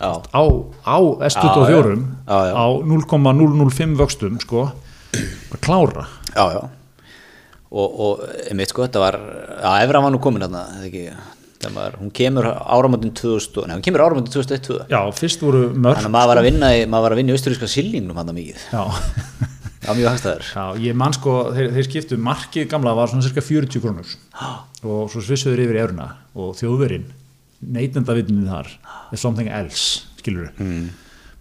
[0.00, 0.42] á,
[0.86, 0.96] á
[1.28, 4.70] S24 Já, á 0,005 vöxtum sko
[5.50, 6.04] bara klára.
[6.36, 6.62] Já, já.
[7.70, 9.16] Og, og einmitt sko, þetta var,
[9.62, 11.02] já, Evra var nú komin þarna, eða ekki,
[11.62, 16.00] það var, hún kemur áramöndin 2000, nei, hún kemur áramöndin 2001 já, fyrst voru mörg
[16.00, 18.32] Þannig að maður var að vinna í, maður var að vinna í austuríska silningnum hann
[18.34, 18.64] mikið.
[18.74, 18.82] já,
[19.80, 20.48] Já, mjög hagstæður.
[20.54, 24.10] já, ég man sko þeir, þeir skiptu, markið gamla var svona cirka 40 krónur.
[24.84, 27.06] Og svo svissuður yfir í euruna og þjóðverinn
[27.60, 28.68] neytendavitinu þar.
[29.12, 30.88] Er something else, skilur við Mm.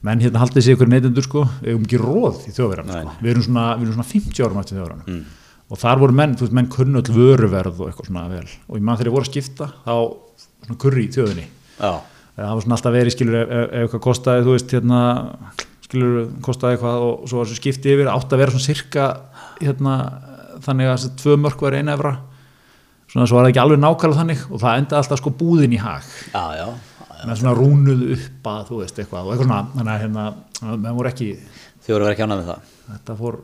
[0.03, 1.43] menn hérna haldið sér ykkur neytendur sko.
[1.61, 3.11] Við erum ekki róð í þjóðverðan sko.
[3.21, 5.25] við, erum svona, erum svona 50 árum eftir þjóðverðan
[5.69, 8.47] og þar voru menn, þú veist, menn kunnu öll vöruverð og eitthvað svona vel.
[8.69, 9.95] Og ég man þegar ég voru að skipta þá
[10.65, 11.45] svona kurri í þjóðinni.
[11.79, 11.91] Já,
[12.39, 15.01] það var svona alltaf verið skilur ef, eitthvað kostaði þú veist hérna
[15.85, 19.05] skilur kostaði eitthvað og svo var þessu skipti yfir átt að vera svona sirka
[19.59, 19.93] hérna
[20.65, 22.15] þannig að tvö mörk var eina efra
[23.09, 25.81] svona svo var það ekki alveg nákvæmlega þannig og það endaði alltaf sko búðin í
[25.81, 26.67] hag já, já,
[27.25, 30.97] með svona rúnuð upp að þú veist eitthvað og eitthvað svona þannig að hérna menn
[30.99, 31.29] voru ekki
[31.85, 32.71] þið voru vera ekki ánað með það.
[32.93, 33.39] þetta fór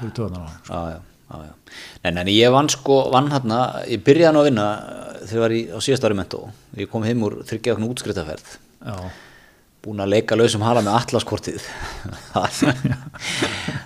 [0.00, 0.74] fyrir töðunar á þeim, sko.
[0.74, 1.54] Já, já, já, já.
[2.04, 4.68] Nei, nei, ég vann sko, vann hérna, ég byrjaði nú að vinna
[5.20, 6.40] þegar ég var í, á síðast ári mentó.
[6.80, 8.54] Ég kom heim úr þryggja okkur útskrittaferð.
[8.80, 8.96] já,
[9.84, 11.60] búin að leika lausum hala með atlaskortið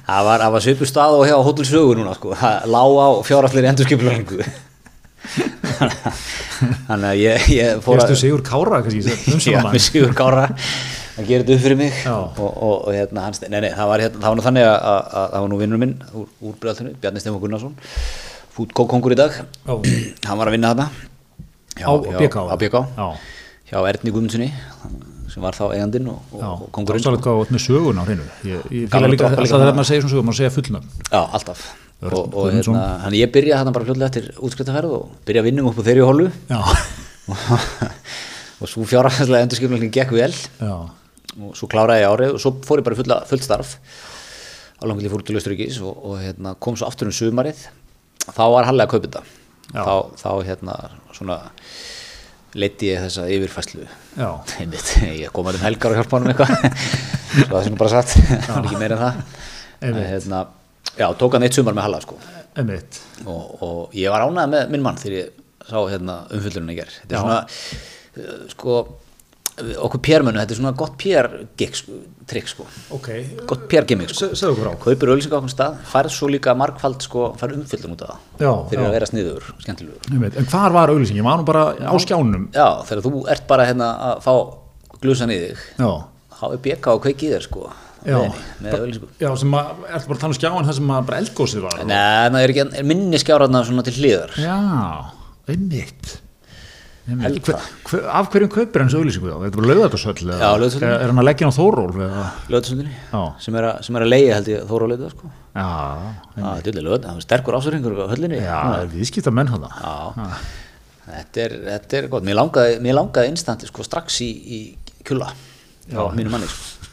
[0.08, 3.08] það var, það var svipur stað og hjá Hotel Sögu núna sko, það lág á
[3.28, 4.40] fjárallir endurskipulöringu
[6.88, 10.50] þannig að ég, ég fór Fyrstu Sigur Kára kannski Já, með Sigur Kára.
[11.14, 11.98] Að gera þetta upp fyrir mig.
[12.10, 14.76] Og, og, og hérna hans, nei, nei, það var, hérna, það var nú þannig að,
[14.90, 17.76] að, að það var nú vinnur minn úr, úr Breiðaltinu, Bjarni Stefán Gunnarsson
[18.54, 19.34] fútkókongur í dag.
[19.66, 19.74] Já.
[20.28, 20.88] hann var að vinna þarna.
[21.74, 22.36] Á BK?
[22.38, 23.06] á BK Já.
[23.70, 24.50] hjá Erni Guðmundssoni
[25.32, 28.26] sem var þá eigandinn og, og kongurinn það er alveg hvað sögun á hreinu.
[28.46, 31.00] Ég, ég fíla að líka alltaf þegar maður segir svona sögur, maður segja fullnöfn.
[31.08, 31.64] Já, alltaf
[32.04, 35.64] og, og hérna, hann ég byrja hérna bara fljóðlega eftir útskrittaferð og byrja að vinna
[35.68, 36.26] upp á þeirri hólu
[38.60, 40.32] og svo fjárhæðslega endurskipulögning gekk vel.
[40.60, 40.74] Já,
[41.34, 43.74] og svo kláraði ég árið og svo fór ég bara fulla, fullt starf.
[44.78, 47.64] Á langt til ég fór til Östuríkis og, og hérna, kom svo aftur um sumarið.
[48.28, 49.24] Þá var Halli að kaupa þetta.
[49.74, 50.78] Þá, þá hérna
[51.16, 51.38] svona
[52.54, 53.86] leiti ég þessa yfirfæslu
[55.24, 56.52] ég kom að um helgar og hjálpa hann um eitthvað.
[57.34, 58.12] Svo það sem bara satt.
[58.60, 59.40] Ekki meira en það.
[59.84, 60.42] En, hérna,
[60.98, 62.18] já, tók hann eitt sumar með Halla sko.
[63.26, 65.32] og, og ég var ánægð með minn mann þegar ég
[65.64, 67.16] sá hérna, umfyllurinn í ger þetta Já.
[67.16, 67.40] er svona
[68.20, 68.76] uh, sko,
[69.86, 71.98] okkur PR-mönu, þetta er svona gott PR-gig sko,
[72.30, 73.08] trikk sko, Ok,
[73.48, 74.28] gott PR-gimmick sko.
[74.82, 78.52] Kaupir ölsinga okkur stað, færð svo líka margfald sko, færð umfyllun út af það Já,
[78.72, 78.88] fyrir já.
[78.88, 80.26] að vera sniður, skemmtilegur.
[80.42, 81.22] En hvar var auglýsingin?
[81.22, 84.34] Ég var nú bara á skjánum já, þegar þú ert bara hérna að fá
[85.00, 85.90] glusan í þig Já,
[86.40, 87.70] þá er BK og kveiki í þér sko
[88.04, 88.18] Já.
[88.84, 91.64] ölsingu já sem að, ertu bara að tala um skjáin það sem að bara eldgósið
[91.64, 94.58] var og- Nei, það er, er minni skjáraðna svona til hliðar Já,
[95.48, 96.20] einmitt
[97.04, 97.34] Hver,
[97.84, 99.34] hver, af hverjum kaupir hans auglýsingu þá?
[99.42, 100.84] Þetta var lögðardagsöll Já, Laugardalshöll.
[100.88, 101.90] Er hann að leggja á Þóról?
[103.12, 103.24] Já.
[103.44, 105.28] sem er að, sem er að leiða held ég á leiða sko
[106.80, 108.56] er það er sterkur ásöringur á höllinni já,
[108.94, 109.68] viðskipta menn hann.
[111.04, 114.60] Þetta er, þetta er gott, mér langaði, langaði instanti sko strax í, í
[115.04, 116.83] kjula á mínu manni sko.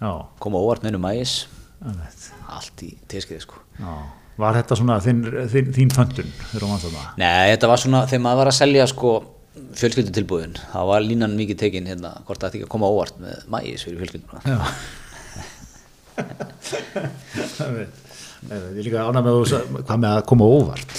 [0.00, 2.26] Já, koma óvart með hennu einmitt.
[2.52, 3.58] Allt í teskriði sko.
[3.76, 3.92] Já,
[4.40, 5.20] var þetta svona þín,
[5.52, 6.30] þín, þín föndun?
[7.20, 9.10] Nei, þetta var svona, þegar maður var að selja sko
[9.76, 13.42] fjölskyldutilbúðin, það var línan mikið tekin hérna, hvort það ætti ekki að koma óvart með
[13.52, 14.40] mægis fyrir fjölskylduna.
[18.72, 19.34] Ég líka ánæg með
[19.84, 20.96] hvað með að koma óvart.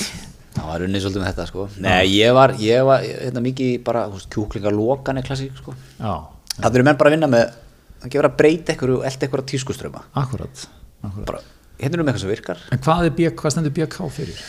[0.54, 1.66] Það var unnið svolítið með þetta sko.
[1.82, 5.74] Nei, ég var, ég var hérna, mikið bara, þú veist, kjúklingar lokan er klassík sko.
[5.98, 6.14] Já,
[6.60, 7.56] Það eru menn bara að vinna með,
[8.04, 10.66] það gefur að breyta ykkur og elda ykkur að tískuströma akkurat,
[11.02, 11.26] akkurat.
[11.30, 11.40] bara,
[11.82, 12.64] hérna erum við eitthvað sem virkar.
[12.76, 14.44] En hvað, er BK, hvað stendur BK fyrir?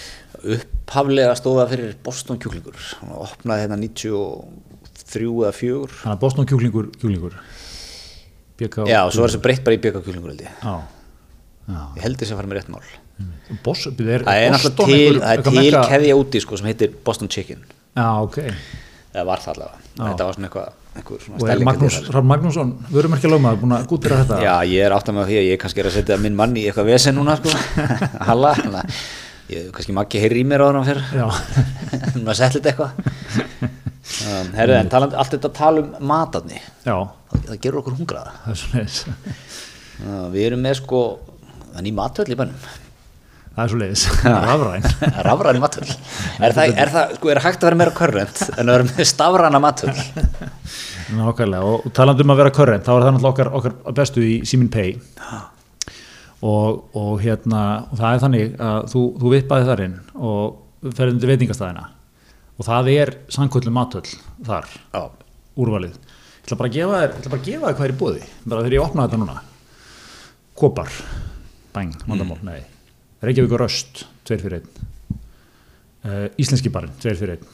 [0.44, 2.76] upphaflega stóða fyrir Boston kjúklingur.
[3.00, 7.38] Hann opnaði hérna 93 eða 4 Þannig að Boston kjúklingur, kjúklingur.
[8.60, 10.60] BK já, og svo var þessi breytt bara í BK kjúklingur held ég.
[10.60, 12.84] Já, ég held þess að fara með rétt mál.
[13.64, 16.94] Boss, er, það er náttúrulega til, það eitthvað til mega- keðja úti sko, sem heitir
[17.06, 17.60] Boston Chicken.
[17.94, 18.38] Já, ok.
[19.14, 22.06] Eða var það allavega, þetta var svona eitthvað Og er Magnús, ég.
[22.12, 24.36] Hrafn Magnússon, vörumerkja lögmaður, búin að gútira þetta?
[24.44, 26.54] Já, ég er átt að með því að ég kannski er að setja minn mann
[26.54, 27.54] í eitthvað vesen núna sko,
[28.28, 29.00] halla þannig að
[29.50, 31.26] ég, kannski maggi heyri í mér á þannig fyrir Já,
[32.24, 32.92] maður þetta eitthvað.
[34.14, 37.04] Um, herru, en talandi, allt þetta tal um matarni það,
[37.34, 38.38] það gerur okkur hungraða.
[38.46, 38.96] Það er
[40.06, 41.04] uh, við erum með sko
[41.74, 42.72] það ný matvöld í bænum
[43.54, 44.04] það er svo leiðis,
[44.48, 44.86] rafræn.
[45.26, 48.72] Rafræn matöll er það, er það, sko, er hægt að vera meira körrent en að
[48.74, 49.94] vera með stafræna matöll
[51.14, 54.32] Nákvæmlega, og talandum um að vera körrent, þá er það náttúrulega okkar, okkar bestu í
[54.48, 54.94] Simin Pay.
[56.44, 61.20] Og, og hérna og það er þannig að þú, þú vippaði þar inn og ferðum
[61.22, 61.84] til veitingastæðina
[62.54, 64.10] og það er sannkvöldum matöll
[64.48, 65.02] þar, Já.
[65.60, 65.94] úrvalið.
[65.94, 68.60] Ég ætla bara að gefa þér, bara að gefa þér hvað er í bóði bara
[68.64, 69.40] þegar ég opnaði þetta núna.
[70.60, 70.94] Kopar,
[71.76, 72.73] bæng, vandamál, nei
[73.24, 74.88] Reykjavík og Röst, tveir fyrir einn.
[76.04, 77.46] Uh, Íslenski barinn, tveir fyrir einn.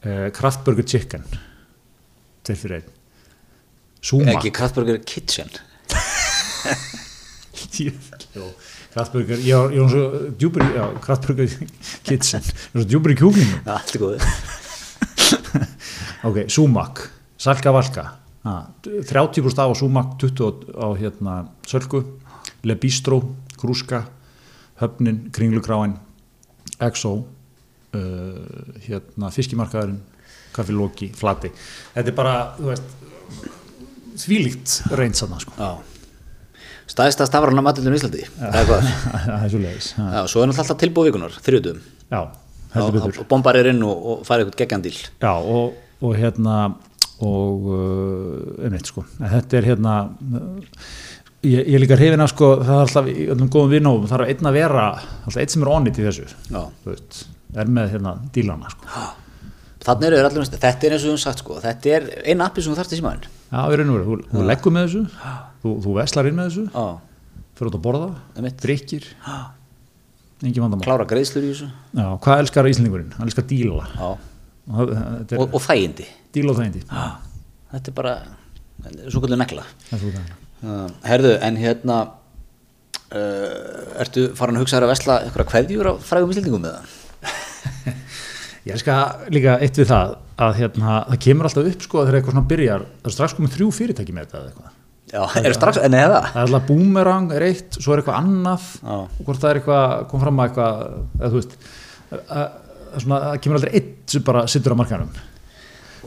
[0.00, 1.24] Uh, Kraftburger Chicken
[2.44, 2.96] tveir fyrir einn.
[4.00, 5.50] Súma ekki Kraftburger Kitchen.
[7.80, 8.46] Jó,
[8.92, 10.04] Kraftburger, var ég var svo
[10.38, 11.48] djúpur í, já, Kraftburger
[12.06, 12.44] Kitchen.
[12.44, 14.14] Ég var svo djúpur í kjúklingum Já, allt er góð
[16.28, 17.02] ok, Súmak,
[17.40, 18.04] Salka Valka
[18.48, 21.34] ah, 30% af á Súmak 20 á hérna
[21.68, 22.04] Sölku.
[22.64, 23.22] Le Bistro,
[23.56, 24.04] Krúska
[24.80, 25.96] Höfnin, Kringlugráin
[26.80, 30.00] Exo uh, hérna Fiskimarkaðurinn
[30.54, 31.52] Kaffi Loki, Flati
[31.94, 32.98] þetta er bara, þú veist
[34.20, 35.54] þvílíkt reynsanna sko.
[35.56, 35.70] Já.
[36.90, 40.02] stæðsta stafræna matöllin í Íslandi það er svo leiðis svo
[40.42, 41.40] er náttúrulega alltaf tilbúið vikunar,
[42.96, 43.22] betur.
[43.22, 46.60] og bombar er inn og, og fara eitthvað geggjandíl Já, og, og hérna
[47.20, 49.04] og uh, einmitt sko.
[49.18, 50.78] Þetta er hérna uh,
[51.46, 54.32] ég, ég líka hrifin af sko það er alltaf í öllum góðum vinnófum það er
[54.34, 57.20] einn að vera alltaf einn sem er onnit í þessu þú veist,
[57.56, 59.06] er með hérna dílana sko.
[59.80, 62.74] Þannig eru allir, þetta er eins og höfum sagt sko þetta er eina appi sem
[62.74, 65.06] þú þarft í símaðin Já, við erum þú, þú leggur með þessu
[65.62, 66.84] þú, þú veslar inn með þessu Já,
[67.56, 68.10] fyrir út að borða,
[68.60, 69.08] drikkir
[70.46, 70.86] engin vandamál.
[70.86, 71.70] Klára greiðslur í þessu.
[71.96, 73.14] Já, hvað elskar Íslendingurinn?
[73.18, 73.88] Hann elskar díla.
[74.00, 76.06] Og og, þægindi.
[76.34, 76.84] Díla og þægindi.
[77.70, 78.14] Þetta er bara
[79.08, 79.66] svo kvöldu negla
[80.60, 80.96] Það er það.
[81.10, 81.98] herðu, en hérna
[83.16, 86.96] uh, ertu farin að hugsa þér að vesla eitthvað kveðjur á frægum íslendingum með það?
[88.66, 88.96] Ég elska
[89.32, 92.84] líka eitt við það að hérna, það kemur alltaf upp sko þegar eitthvað svona byrjar,
[93.00, 94.76] það er strax komið þrjú fyrirtæki með þetta eitthvað.
[95.10, 98.66] Já, eru strax, en eða Það er alltaf boomerang er eitt, svo er eitthvað annað
[98.78, 98.92] Já.
[98.94, 100.84] og hvort það er eitthvað, kom fram að eitthvað,
[101.18, 101.56] eða þú veist,
[102.20, 102.44] að,
[103.00, 105.10] að það kemur aldrei eitt sem bara sittur á markanum.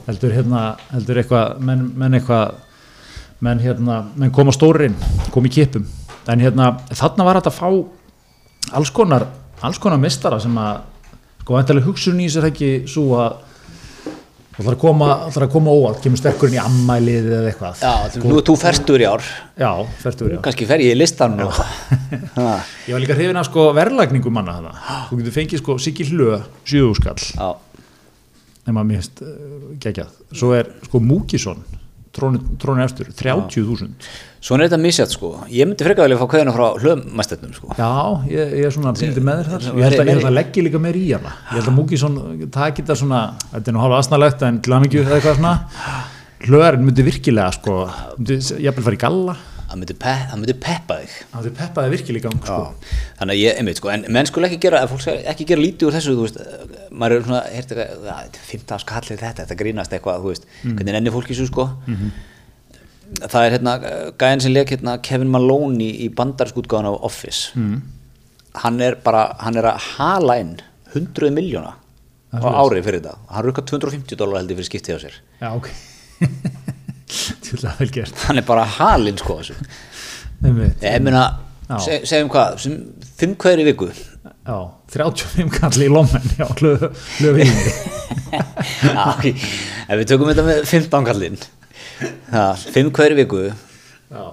[0.08, 0.62] Heldur hérna,
[0.94, 2.56] heldur eitthvað, menn, menn eitthvað,
[3.44, 4.96] menn hérna, menn koma stórinn,
[5.34, 5.86] koma í kipum.
[6.32, 9.26] En hérna, þarna var þetta að fá alls konar,
[9.64, 10.86] alls konar mistara sem að,
[11.44, 13.42] sko,æntalega hugsun í sér ekki svo að
[14.54, 17.80] Það ætlar að koma, ætlar að koma óvart, kemur sterkurinn í ammælið eða eitthvað.
[17.82, 19.24] Já, nú er þú ferstur í ár
[19.58, 19.70] Já,
[20.04, 20.38] færtur já.
[20.46, 21.40] kannski fer ég í listan
[22.38, 22.52] Ha,
[22.86, 24.74] Ég var líka hrifin af sko verðlagningu manna þarna.
[25.10, 26.38] Þú getur fengið sko Siggi Hlö,
[26.70, 27.50] sjöðúskall, Já,
[28.70, 29.34] nema mér finnst uh,
[29.88, 30.14] geggjað.
[30.38, 31.66] Svo er sko Múkisson,
[32.14, 32.40] trónu,
[32.84, 33.90] eftir, 30.000.
[34.44, 37.74] svona er þetta misjætt sko ég myndi frekar velja að fá kveðina frá hlömmæstetnum sko
[37.78, 37.90] Já,
[38.30, 39.68] ég, ég er svona pildið með þér þar.
[39.68, 41.32] Ég- held að, ég held að leggja líka meir í hana.
[41.52, 42.20] Ég held að Múkisson
[42.54, 43.22] taki þetta svona,
[43.54, 44.60] þetta er nú hálfa asnalegt en
[45.40, 45.56] svona.
[46.44, 47.76] Hlöðarinn myndi virkilega sko,
[48.20, 49.36] myndi jafnvel fara í galla.
[49.74, 51.14] Það myndi, pe það myndi peppa þig.
[51.32, 52.58] Það myndi peppaði virkilega í gang sko.
[53.18, 55.96] þannig að ég, einmitt sko, en menn skulle ekki gera fólk ekki gera lítið úr
[55.98, 59.96] þessu þú veist, eh, maður er svona, "Ja, þetta er 15 skallið þetta, þetta grínast
[59.98, 61.66] eitthvað þú veist, hvernig ennir fólk í þessu sko.
[63.14, 63.74] Það er hérna
[64.18, 67.52] gæðin sem leik hérna Kevin Maloney í bandarskútgáðan á Office.
[67.56, 67.82] Mm.
[68.56, 70.60] hann er bara, hann er að hala inn
[70.94, 71.74] 100 miljóna
[72.34, 75.16] á ári fyrir þetta, hann rukkar 250 dólar held ég fyrir skiptið á sér.
[75.42, 75.70] Já, ok.
[77.54, 78.24] Tjóðlega vel gert.
[78.28, 81.26] hann er bara halinn sko ég meina,
[81.80, 82.66] segjum hvað
[83.20, 83.90] fimm hverjir í viku?
[84.44, 84.58] Já,
[84.92, 87.46] 35 kalli í lommen já, hlöfinni
[88.84, 89.28] Já, ok.
[89.30, 91.38] ef við tökum þetta með 15 kallinn
[92.32, 93.46] það, 5 hverju viku?
[93.48, 94.26] Já,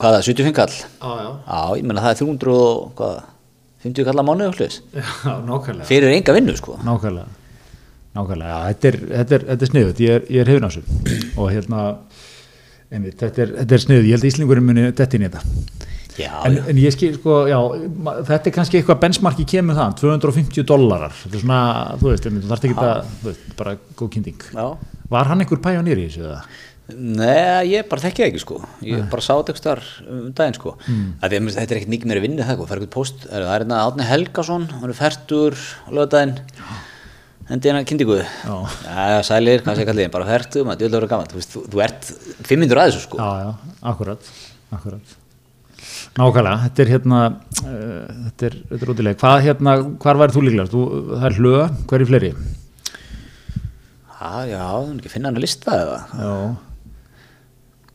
[0.00, 3.22] hvað er það, 75 kall já, já, já, ég menna það er 300 og hvað,
[3.84, 4.50] 50 kall að mánu
[4.96, 5.86] já, nákvæmlega.
[5.88, 6.78] Fyrir enga vinnu sko.
[6.86, 7.26] Nákvæmlega,
[8.16, 10.84] nákvæmlega, já, þetta er, er, er sniðut, ég er, er þessu.
[11.36, 11.82] Og hérna,
[12.92, 15.44] einmitt, þetta er, þetta er sniðut, ég held að Íslingurinn muni detti inn í þetta
[16.18, 16.64] já, en, já.
[16.70, 17.58] en ég skil, sko, já,
[18.30, 21.62] þetta er kannski eitthvað benchmarki kemur það, 250 dollarar, þetta er svona,
[22.02, 24.46] þú veist, þú þarft ekki að, þú veist, bara góð kynning.
[24.52, 24.68] já.
[25.14, 26.38] Var hann einhver pæjonýr í þessu eða?
[26.92, 30.56] Nei, ég bara þekki það ekki sko ég bara sá þetta ekki þar um daginn
[30.58, 31.06] sko mm.
[31.24, 33.38] að að þetta er ekkert mikið meira vinnu það sko, það er eitthvað post, það
[33.38, 36.34] er hérna Átni Helgason hann er færtur á lögadaginn
[37.50, 38.54] hendi hérna kynntingu Já.
[38.84, 42.10] já, sælir, hvað sé kallið, bara færtur maður, djúlega verið gaman, þú, veist, þú, ert
[42.48, 44.32] 500 að þessu sko Já, já, akkurat,
[44.78, 45.14] akkurat.
[46.14, 47.20] Nákvæmlega, þetta er hérna,
[47.60, 49.18] uh, þetta er, þetta er útilega.
[49.20, 49.72] Hvað hérna,
[50.04, 50.74] hvar væri þú líklegast?
[50.74, 52.30] Þú, það er hlöða, hver er fleiri?
[54.14, 56.34] Já, já, það er ekki að finna hann að lista eða Já,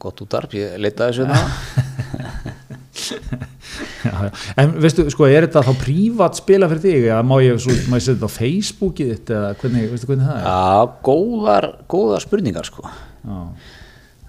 [0.04, 2.54] gott útarp, ég leitaði þessu hérna
[4.04, 4.30] Já, já.
[4.62, 7.98] En veistu, sko, er þetta þá prívat spila fyrir þig eða má ég, svo, má
[8.00, 10.48] ég setja þetta á Facebookið þitt eða hvernig, veistu hvernig það er?
[10.48, 12.86] Já, góðar, góðar spurningar sko.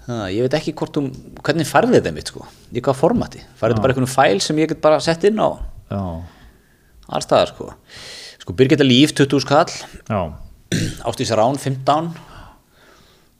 [0.05, 1.07] Það, ég veit ekki hvort um,
[1.39, 3.43] hvernig færði þetta mitt sko, í hvað formati?
[3.59, 5.49] Færði þetta bara einhvern fæl sem ég get bara sett inn á?
[5.91, 6.03] Já,
[7.17, 7.71] allstaðar sko.
[8.43, 9.71] Sko Birgitta Líf 20 skall.
[10.11, 10.21] Já,
[11.07, 12.11] Ástís Rán 15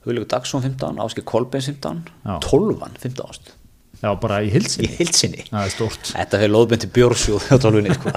[0.04, 2.38] Huligur Dagsson 15 Áskil Kolbein 15 Já.
[2.42, 3.52] 12 15 ást
[4.02, 4.90] já, bara í í hilsinni.
[4.98, 6.02] hilsinni Það er stort.
[6.12, 8.08] Þetta fyrir loðbendi bjórsjóð á 12 sko.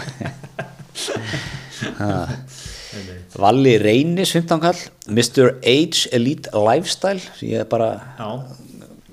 [3.35, 4.79] Valli Reynis 15 kall
[5.11, 5.57] Mr.
[5.59, 8.29] H Elite Lifestyle ég bara Já,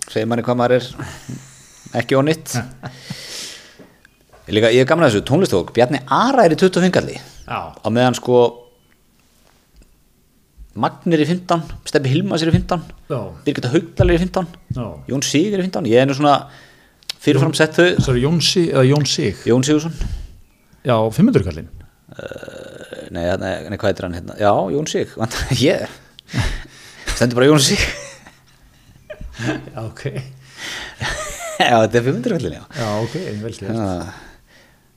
[0.09, 0.87] segir manni hvað maður er
[1.99, 2.55] ekki á nitt
[4.47, 7.89] ég, líka, ég er gamla þessu tónlistók Bjarni Ara er í 25 kalli já, á
[7.91, 8.39] meðan sko
[10.73, 14.47] Magnir í 15 Steppi Hilmas er í 15 já, Birgitta Haugdal er í 15
[14.79, 14.85] já.
[15.11, 16.37] Jón Sigur er í 15 ég er nú svona
[17.23, 17.89] fyrirfram sett þau.
[18.01, 19.43] Það er Jónsi eða Jón Sig.
[19.47, 19.93] Jón Sigursson
[20.83, 21.69] Já, 500 kallinn.
[23.15, 24.39] nei, nei, nei, hvað heitir hann hérna?
[24.41, 25.85] Já, Jón Sig, vantar ég.
[27.13, 27.85] Stendur bara Jón Sig.
[29.43, 30.03] Já, ok.
[31.63, 32.65] já, þetta er 500 kallin, já.
[32.81, 33.71] Já, ok, vel til.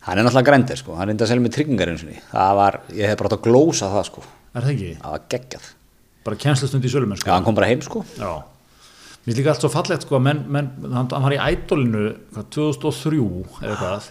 [0.05, 0.95] Hann er náttúrulega grændir sko.
[0.97, 2.17] Hann reyndi að selja mig tryggingar einu sinni.
[2.31, 4.25] Það var, ég hef bara átt að glósa það sko
[4.55, 4.91] Er það ekki?
[5.01, 5.71] það var geggjað
[6.25, 7.31] Bara kjenslustund í sölum, já, sko.
[7.35, 8.31] hann kom bara heim sko Já.
[9.25, 12.47] Mér finnst líka allt svo fallegt sko menn, menn, hann, hann var í ædolinu hvað,
[12.55, 13.19] 2003
[13.65, 14.09] eða hvað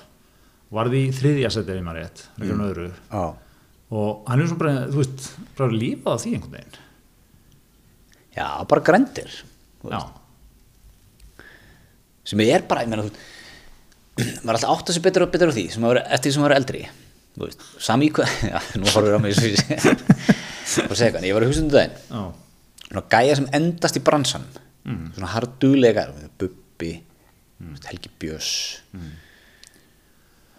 [0.74, 2.62] varði í þriðja setið ef maður rétt, ekki mm.
[2.66, 3.24] öðru já,
[3.94, 5.26] og hann er svona bara, þú veist,
[5.58, 6.80] bara lífað á því einhvern veginn.
[8.34, 9.36] já bara grændir
[9.84, 10.00] Já,
[12.24, 13.12] sem er bara, ég meina þú
[14.46, 16.34] maður er alltaf átt að sé betur og betur á því sem maður, eftir því
[16.36, 16.82] sem maður er eldri
[17.34, 21.36] þú veist, sami hvað já, nú horfum við á mig svo og segja hvað, ég
[21.36, 21.98] var að hugsa um daginn.
[22.08, 22.22] Já,
[22.88, 24.46] svona gæja sem endast í bransan
[24.84, 25.04] mm.
[25.16, 26.94] svona hardulegar Bubbi,
[27.60, 27.76] mm.
[27.90, 28.54] Helgi Björns.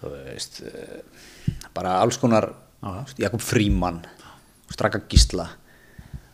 [0.01, 1.01] Þú veist eh,
[1.75, 2.51] bara alls konar
[2.85, 3.05] Já.
[3.25, 4.03] Jakob Fríman
[4.69, 5.47] Straka Gísla.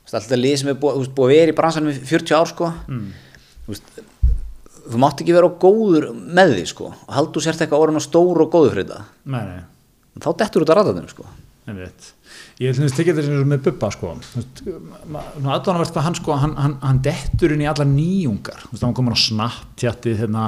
[0.02, 2.50] Veist, alltaf lið sem er búið, veist, búið að vera í bransanum í 40 ár
[2.50, 2.72] sko.
[2.90, 3.12] Mm.
[3.66, 3.92] þú, veist,
[4.88, 6.90] þú mátt ekki vera á góður með því sko.
[6.96, 9.04] Og haldu sért eitthvað orðin á stóru og góður fyrir þetta.
[9.32, 9.62] Nei, nei,
[10.20, 11.28] þá dettur út að ræða þeim sko.
[12.62, 14.12] Ég vil tekja þetta sem með Bubba sko,
[15.46, 18.96] aðdánavert hvað hann sko, hann, hann, hann dettur inn í alla nýjungar, þú veist, hann
[18.98, 20.46] komur á snapptjatti hérna,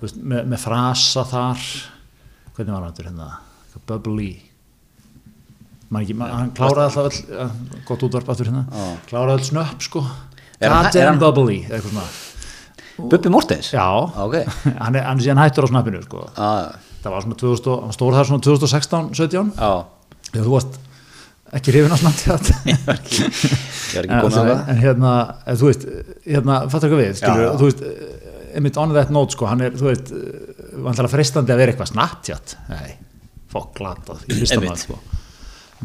[0.00, 1.64] með, með frasa þar,
[2.56, 3.28] hvernig var hann þetta hérna,
[3.88, 4.30] bubbly,
[5.88, 8.88] man ekki, man, hann kláraði alltaf gott útvarp aftur hérna, Já.
[9.10, 10.04] kláraði öll snöpp sko,
[10.58, 11.60] Er er goddamn bubbly,
[12.98, 13.68] Bubbi Mortens?
[13.72, 13.86] já,
[14.24, 14.40] Ok.
[14.82, 16.50] hann er, hann er hættur á snappinu sko, Já,
[17.04, 19.72] það var svona 2000, og- hann stóð þar svona 2016, 17, já,
[20.28, 20.78] Já, þú varst
[21.56, 22.24] ekki hrifin á snabbt
[22.68, 24.50] ég var ekki, ég var ekki en, á það.
[24.74, 25.12] en hérna,
[25.48, 25.86] en, þú veist
[26.28, 27.84] hérna, fattar hvað við, skilur, þú veist
[28.58, 30.12] einmitt on that note, sko, hann er, þú veist
[30.84, 32.28] vantilega freistandi að vera eitthvað snabbt
[32.68, 32.90] nei,
[33.52, 34.98] fokk glatað ég hlusta maður, sko.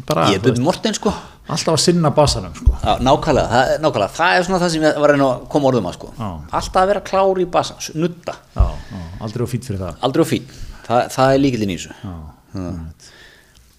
[0.08, 1.12] Bara, Ég er veist, Mortens sko.
[1.46, 2.72] alltaf að sinna basanum, sko.
[2.82, 5.86] Já, nákvæmlega, það, nákvæmlega, það er svona það sem ég var að að koma orðum
[5.86, 6.08] að sko.
[6.18, 6.28] Já.
[6.58, 8.64] Alltaf að vera klár í basa, nutta já,
[9.22, 10.00] aldrei á fýtt fyrir það.
[10.08, 10.48] Aldrei á fín,
[10.86, 11.94] það, það er líkildin í þessu.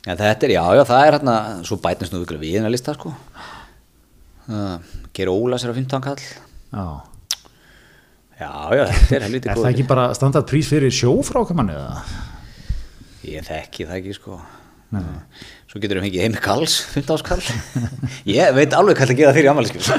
[0.06, 3.14] Þetta er, já, já, það er hérna Svo bætnist nú ykkur við hérna lista sko.
[4.46, 4.78] Uh,
[5.16, 6.22] Gera Óla sér á 15 kall.
[6.76, 6.86] Já.
[8.36, 12.02] Já, já, þetta er helviti er það ekki bara standart prís fyrir sjófrákamann eða?
[13.26, 14.42] Ég þekki það ekki sko.
[14.94, 15.06] Nei.
[15.72, 17.42] Svo getur við fengið heimi kalls 15 áskall
[18.38, 19.90] Ég veit alveg hvað það gera þér í ammæliskjöf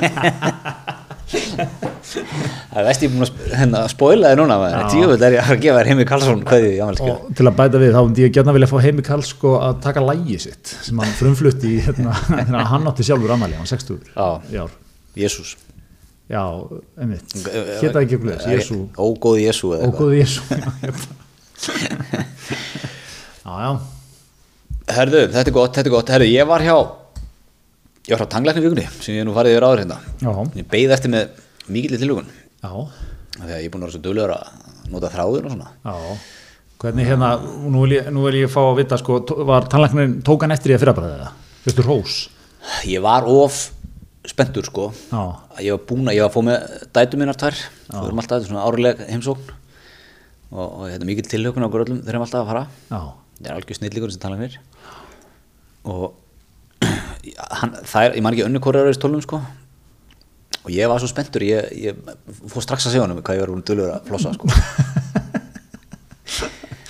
[1.27, 4.57] Það er veist ég búin að hérna, spoila þig núna.
[4.93, 7.47] Tíuvill er ég að fara að gefa þér heimi Karlsson hvað í ammæliskjöf og til
[7.51, 10.39] að bæta við þá myndi ég gætna vilja fá Heimi Karl sko að taka lægi
[10.47, 14.29] sitt sem hann frumflutti í hérna, hérna, hann átti sjálfur amali, hann 60 Já.
[14.53, 14.77] í ár.
[15.17, 15.57] Jésús
[16.31, 16.43] já,
[16.99, 17.35] einmitt,
[17.81, 19.83] geta ekki okkur þess Jésu, Ógóð Jésú já,
[20.83, 20.95] hérna.
[23.47, 23.71] já, já.
[24.97, 26.11] Herðu, þetta er gott, þetta er gott.
[26.15, 26.77] Herðu, ég var hjá
[28.07, 29.97] Ég var hjá tanglækni vikunni sem ég nú farið yfir áður hérna.
[30.23, 31.41] Já, Ég beið eftir með
[31.75, 32.29] mikillir tilhugun
[33.37, 35.73] Þegar ég er búin að vera svo duglegur að nota þráðun og svona.
[35.83, 36.19] Já.
[36.81, 37.31] Hvernig hérna,
[37.73, 40.73] nú vil ég, nú vil ég fá að vita sko, var tannlæknin, tók hann eftir
[40.73, 41.33] í að fyrrabræða
[41.83, 42.17] hrós?
[42.87, 43.57] Ég var of
[44.27, 44.91] spenntur sko.
[45.11, 45.23] Já,
[45.67, 47.59] Ég var búin að, ég var að fá með dætu minnar tvær.
[47.91, 49.55] Þú erum alltaf, þetta svona áruleg heimsókn.
[50.53, 52.65] Og, og þetta er mikill tilhugun á okkur öllum Þeir erum alltaf að fara.
[52.93, 53.01] Já,
[53.37, 54.55] Það er algjör snillíkur sem tala mér
[55.91, 56.05] Og
[57.35, 59.41] hann, það er, ég man ekki önnu hvort er tólum sko.
[60.67, 61.99] Og ég var svo spenntur, ég, ég
[62.51, 64.51] fór strax að segja honum hvað ég var búin dölur að flossa sko.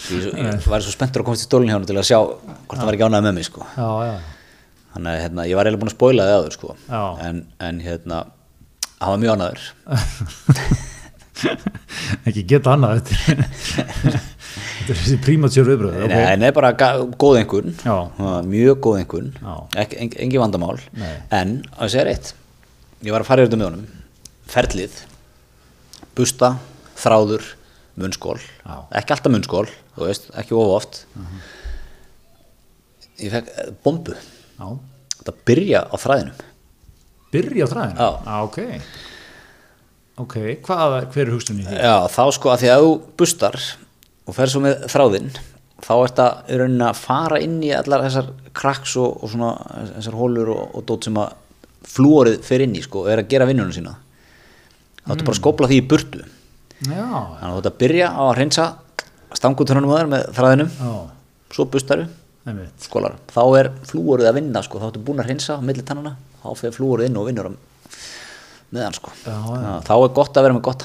[0.07, 2.77] Ég, ég var svo spenntur að komast í stólinn hjá hann til að sjá hvort
[2.79, 3.65] það var ekki ánægð með mig sko.
[3.75, 4.13] Já, já.
[4.95, 6.75] Þannig að hérna, ég var eiginlega búin að spoila þið áður sko.
[7.27, 8.21] En, en hérna,
[9.01, 9.65] hann var mjög ánæður
[12.29, 13.15] ekki geta annað þetta
[13.97, 16.71] þetta er þessi prímatsjör viðbröð Nei, en það er bara
[17.21, 17.97] góð einhvern Já.
[18.47, 19.31] mjög góð einhvern.
[19.83, 21.13] Ek, en, engi vandamál Nei.
[21.35, 22.33] en að segja reitt
[23.05, 23.87] ég var að fara yfir þetta með honum
[24.47, 24.97] ferlið
[26.17, 26.53] busta,
[26.97, 27.45] þráður
[28.01, 28.77] munnskól, Já.
[29.01, 29.67] ekki alltaf munnskól
[29.97, 31.39] þú veist, ekki of oft Mhm.
[33.27, 34.67] ég fekk eh, bombu já,
[35.21, 36.41] þetta byrja á þræðinum
[37.33, 38.09] byrja á þræðinu Já.
[38.27, 38.59] ah, ok
[40.23, 40.37] ok,
[40.67, 41.77] hvað, hver er hugstunin í því?
[41.81, 43.61] Já, þá sko að því að þú bustar
[44.27, 45.31] og fer svo með þráðinn
[45.85, 49.51] þá ert að í rauninni að fara inn í allar þessar kraks og, og svona
[49.97, 51.35] þessar hólur og, og dót sem að
[51.87, 53.93] flúorið fer inn í sko og er að gera vinnunum sína.
[55.05, 56.23] Þá ertu bara að skopla því í burtu.
[56.87, 58.67] Já, þannig að þú ert að byrja á að hreinsa
[59.37, 60.73] stangutunum að þér með þráðinum.
[60.81, 60.95] Já,
[61.55, 62.09] svo bustaru,
[62.83, 66.17] skólar þá er flúorið að vinna sko, þá ertu búin að hreinsa á milli tannana,
[66.43, 67.53] þá fer flúorið inn og vinnur á
[68.75, 69.09] meðan sko.
[69.25, 69.75] Já, já.
[69.87, 70.81] þá er gott að vera með gott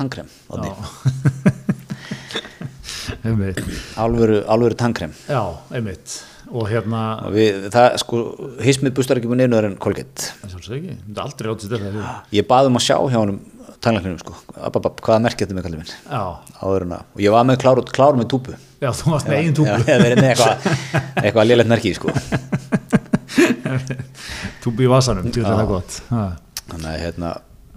[3.27, 3.59] einmitt,
[4.01, 5.11] alvöru, alvöru tannkrem.
[5.29, 5.41] Já,
[5.73, 6.07] einmitt.
[6.51, 8.17] Og hérna, Og við, það, sko,
[8.65, 10.19] hismið bustar ekki búin einu en það
[11.31, 13.39] þetta er þetta já, Ég baði um að sjá hjá honum
[13.81, 15.93] tannlækninum, sko, ab, ab, ab, hvaða merkið þetta með kallið minn.
[16.61, 18.51] Áður en að, og ég var með klár, klár með túpu.
[18.83, 20.55] já, þú varst með Já, túbu ég hef verið með eitthvað,
[21.23, 22.09] eitthvað lélegt merkið, sko.
[24.61, 25.91] túbu í vasanum, veit það gott.
[26.11, 27.29] Þannig að, hérna,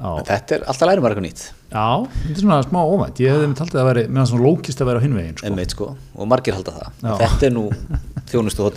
[0.04, 0.10] Já.
[0.28, 1.42] þetta er alltaf lærum bara eitthvað nýtt.
[1.72, 4.82] já, þetta er svona smá óvænt ég hefði með taldið að veri, meðan svona lókist
[4.82, 5.46] að vera á hinvegin sko.
[5.48, 6.90] Einmitt, sko, og margir halda það.
[7.00, 7.14] Já.
[7.22, 7.64] Þetta er nú
[8.28, 8.68] þjónustu.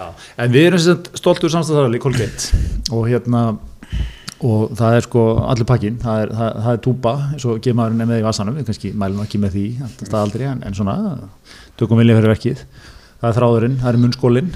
[0.00, 0.06] Já,
[0.38, 2.60] en við erum sagt stoltur samstæðarali Colgate
[2.94, 3.42] og hérna
[4.46, 8.04] og það er sko allir pakkin það er, það, það er túpa, eins og gemaðurinn
[8.04, 9.64] er með í vasanum við kannski mælum ekki með því
[9.98, 10.94] það aldrei, en, en svona,
[11.80, 12.62] tökum vilja fyrir verkið
[13.20, 14.52] það er þráðurinn, það er munnskólinn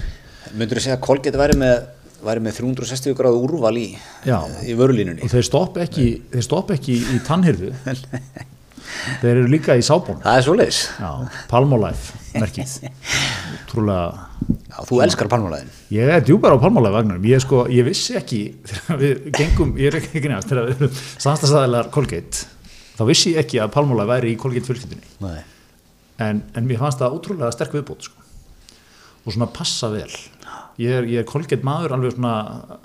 [0.55, 1.75] Myndur þú segja að Colgate væri með,
[2.27, 5.25] væri með 360 gráðu úrval í, í vörulínunni?
[5.25, 7.73] og þeir stopp ekki, þeir stopp ekki í tannhyrðu
[9.23, 10.81] þeir eru líka í sábón Það er svoleiðis.
[11.01, 11.11] Já,
[11.51, 12.79] Palmolive merkið
[13.71, 14.07] trúlega
[14.45, 15.71] Já, þú elskar palmólaðin.
[15.95, 19.93] Ég er djúpar á Palmolive vagnunum, ég, sko, ég vissi ekki þegar við gengum, ég
[19.93, 22.51] er ekki nefnast þegar við erum samstagsæðilegar Colgate
[22.99, 25.41] þá vissi ég ekki að Palmolive væri í Colgate fjölskyldunni Nei.
[26.27, 28.27] en, en mér fannst það ótrúlega sterk viðbót sko.
[29.25, 30.11] og svona passa vel
[30.83, 32.35] ég er, ég er Colgate maður alveg svona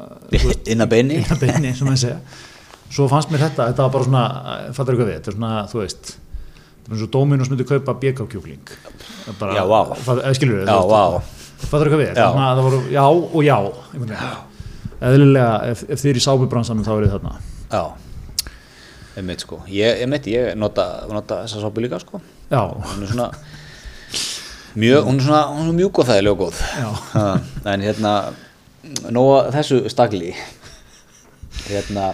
[0.72, 1.20] Inn að beini.
[1.22, 2.20] inn að beini sem maður segja
[2.90, 4.24] svo fannst mér þetta, þetta var bara svona
[4.74, 7.94] fattar eitthvað við, þetta er svona, þú veist þetta er eins og Dominus myndi kaupa
[8.02, 8.72] BK-kjúkling
[9.40, 9.64] bara, Já,
[10.06, 11.34] fatt- eða skilur við, Já, veist,
[11.70, 13.58] fattar eitthvað við, svona, það voru já og já.
[15.00, 17.36] Eðlilega, ef, ef þið er í sábubransanum þá er þið þarna.
[17.72, 17.84] Já,
[19.22, 19.62] einmitt sko.
[19.72, 22.20] Ég, einmitt, ég nota, nota þessa sápu líka sko.
[22.52, 22.64] Já,
[23.14, 23.30] svona
[24.76, 26.64] mjög, hún er svona, er mjúk og þægilega og góð.
[26.80, 26.90] Já.
[27.14, 27.26] Ha,
[27.74, 28.16] en hérna
[29.14, 30.34] nóga þessu stakli
[31.70, 32.12] hérna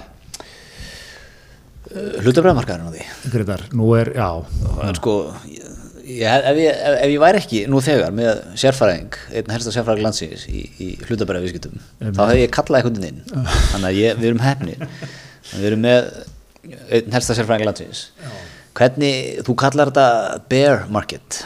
[1.95, 3.05] hlutabræðmarkaðurinn á því.
[3.33, 4.29] Gretar, nú er, já.
[4.83, 5.15] En sko
[6.05, 10.45] ég, ef, ég, ef, ég væri ekki nú þegar með sérfræðing einn helsta sérfræðing landsins
[10.49, 11.79] í, í hlutabræði viðskiptum
[12.17, 13.21] þá hef ég kallað einhvern inn.
[13.71, 14.77] Þannig að ég, við erum hefni
[15.53, 16.11] við erum með
[16.65, 18.05] einn helsta sérfræðing landsins.
[18.75, 21.43] Hvernig, þú kallar þetta bear market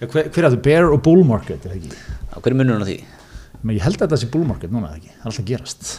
[0.00, 2.00] hver, hver er það, bear og bull market er það ekki,
[2.32, 2.96] á hverju munur hann á því?
[3.62, 5.50] Men ég held að þetta sé bull market núna það ekki, það er alltaf að
[5.52, 5.94] gerast.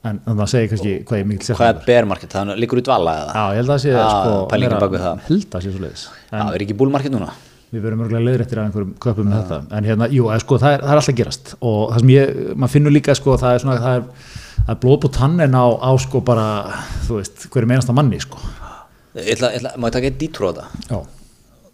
[0.00, 2.84] En þannig að segja kannski hvað ég mikil hvað er bear market, það liggur í
[2.86, 3.36] dvala eða?
[3.36, 4.34] Já, ég held að það sé sko,
[4.96, 5.22] það.
[5.28, 7.34] held að það sé svo leiðis Já, er ekki bull market núna?
[7.70, 9.58] við verum örgulega leiðrættir af einhverjum köpum með þetta.
[9.78, 11.52] En hérna, jú, eða, sko, það, er, það er alltaf að gerast.
[11.60, 14.80] Og það sem ég, maður finnur líka sko, það er svona, það er, það er
[14.82, 16.48] blóð på tannen á, á sko bara,
[17.06, 18.42] þú veist, hverju meinasta manni sko.
[19.14, 20.60] Ég ætla, ég ætla, má ég taka eitt það?
[20.90, 20.98] Já,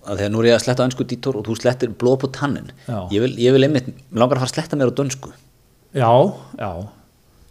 [0.07, 2.30] að þegar nú er ég að sletta á önsku dítor og þú slettir blóð på
[2.36, 2.68] tannin
[3.12, 5.32] ég vil, ég vil einmitt, mig langar að fara að sletta mér á dönsku.
[5.96, 6.12] Já,
[6.61, 6.70] já.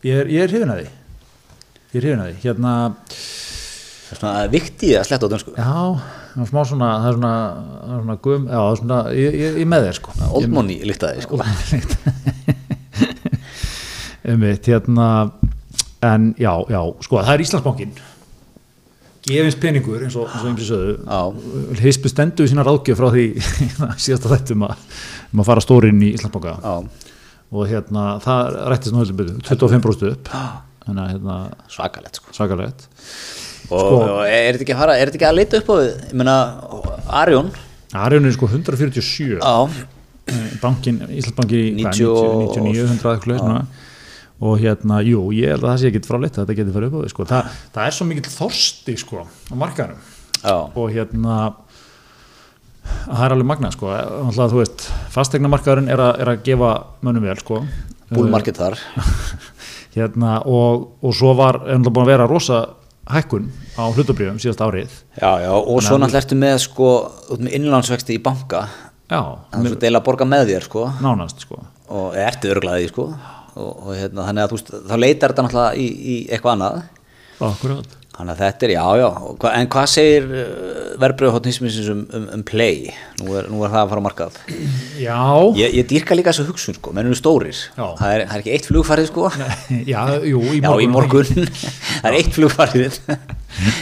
[0.05, 0.89] Ég er, hrifin að því.
[1.91, 2.73] Ég er hrifin að því, hérna
[4.05, 5.55] það er svona viktið að sletta á dönsku.
[5.57, 5.75] Já,
[6.35, 7.35] það er smá svona það er svona,
[7.75, 10.17] það er svona gum, já, það er svona ég, ég, ég með þér sko.
[10.31, 11.41] Old money líktaði sko.
[14.25, 15.07] Einmitt, hérna,
[16.05, 17.97] en já, já, sko, það er Íslandsbankin
[19.25, 21.79] gefins peningur eins og, eins og ymsi sögðu Já.
[21.81, 23.25] hispu stendu í sína ráðgjöf frá því
[24.05, 24.85] síðasta þettum að,
[25.33, 26.53] um að fara stórinn í Íslandsbanka.
[26.61, 26.75] Já,
[27.55, 30.31] og hérna, það rættist betur 25% upp.
[30.85, 31.35] Að hérna,
[31.73, 32.33] svakalegt sko.
[32.35, 32.85] svakalegt.
[33.65, 35.75] Og, Sko- og er þetta ekki að fara er þetta ekki að leita upp á
[37.23, 37.47] Arjón
[37.97, 39.53] Arjón er sko 147 já,
[40.61, 43.65] bankin, Íslandsbanki í hvað, 90 og- 99, 100 eitthvað
[44.43, 46.95] og hérna, jú, ég held að það sé ekki frá litt þetta getur farið upp
[46.95, 47.27] á því, sko.
[47.29, 47.41] Þa,
[47.75, 50.09] það er svo mikill þorsti, sko, á markaðanum
[50.41, 51.35] já, og hérna
[53.05, 53.91] það er alveg magnað, sko.
[53.95, 56.71] Alltaf, þú veist, fastegnamarkaðurinn er, er að gefa
[57.05, 57.61] mönnum vel, sko.
[58.11, 58.75] Bull market þar.
[59.95, 62.65] hérna, og, og svo var ennlega búin að vera rosa
[63.09, 63.47] hækkun
[63.79, 64.99] á hlutabrjöfum síðast árið.
[65.15, 66.91] Já, já, og svo náttúrulega ertu með sko,
[67.31, 68.65] út með innlánsvexti í banka.
[69.07, 69.21] Já,
[69.53, 70.85] þannig að þú deila að borga með þér sko.
[71.05, 71.63] Nánast sko.
[71.95, 73.09] Og ertu örglaði sko
[73.55, 76.81] og, og hérna, þannig að veist, þá leitar þetta náttúrulega í, í eitthvað annað.
[77.45, 77.95] Akkurat.
[78.15, 79.07] þannig að þetta er, já, já,
[79.49, 80.43] en hvað segir uh,
[81.01, 84.37] verbröðhóttnismisins um, um, um play, nú er, nú er það að fara á markað.
[85.01, 85.17] Já,
[85.59, 87.59] ég, ég dýrka líka þessu hugsun sko, menn eru stórir.
[87.75, 87.89] Já.
[87.99, 89.27] það er, það er ekki eitt flugfarið sko.
[89.93, 89.99] Já,
[90.31, 91.51] jú, í já, morgun, í morgun,
[91.99, 93.01] það er eitt flugfarið.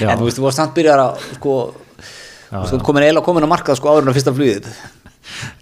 [0.01, 0.09] Já.
[0.09, 1.61] en þú veist, þú varst samt byrjar að sko,
[2.49, 4.73] Já, komin komin á markað sko áður en að fyrsta flugið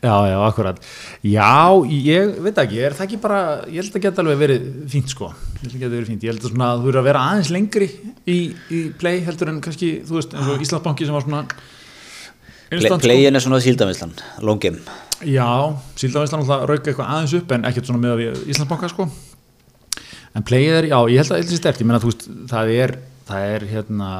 [0.01, 0.79] já, já, akkurat.
[1.25, 1.51] Já,
[1.91, 5.29] ég veit ekki, er það ekki bara ég held að geta alveg verið fínt sko.
[5.31, 7.51] Ég held að geta verið fínt, ég held að svona þú verður að vera aðeins
[7.53, 7.89] lengri
[8.25, 8.39] í,
[8.71, 11.43] í play heldur en kannski, þú veist, eins og Íslandsbanki sem var svona
[12.71, 13.07] Play, instant, sko.
[13.09, 14.13] playin er svona síldamislan,
[14.47, 14.79] long game
[15.27, 19.09] Já, síldavæslan alltaf rauka eitthvað aðeins upp en ekkert svona með að Íslandsbanka sko.
[20.31, 22.93] En playið er, já, ég held að eitthvað stert, ég meina þú veist, það er
[23.27, 24.11] það er hérna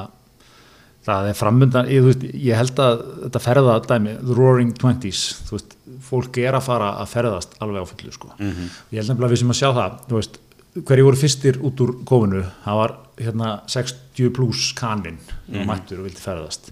[1.06, 5.58] það er framöndan, ég, veist, ég held að þetta ferða dæmi, the roaring twenties þú
[5.58, 5.76] veist,
[6.06, 8.34] fólk er að fara að ferðast alveg á fullu sko.
[8.38, 10.40] Ég held nefnilega að við sem að sjá það, þú veist
[10.72, 15.18] hverju voru fyrstir út úr kofinu það var hérna 60 pluss kaninn
[15.52, 16.72] og mættur og vildi ferðast.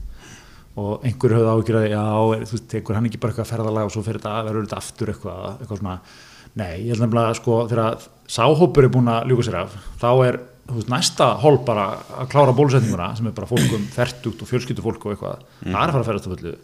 [0.80, 2.03] Og einhver höfðu ágjur að já,
[2.45, 5.11] þú veist, tekur hann ekki bara eitthvað ferðalag og svo fyrir þetta, verður þetta aftur
[5.11, 5.95] eitthvað, eitthvað svona,
[6.61, 10.39] nei, ég held nefnilega sko, þegar sáhópur er búin að ljúka sér af, þá er
[10.76, 11.89] veist, næsta hól bara
[12.22, 15.76] að klára bólusetninguna sem er bara fólk um fertugt og fjölskyldu fólk og eitthvað, það
[15.76, 16.55] er að fara að ferðast á fullu.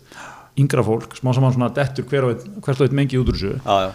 [0.61, 3.39] Yngra fólk, smá saman svona dettur hver og einn, hvert og einn mengi út úr
[3.39, 3.55] þessu.
[3.59, 3.91] Já,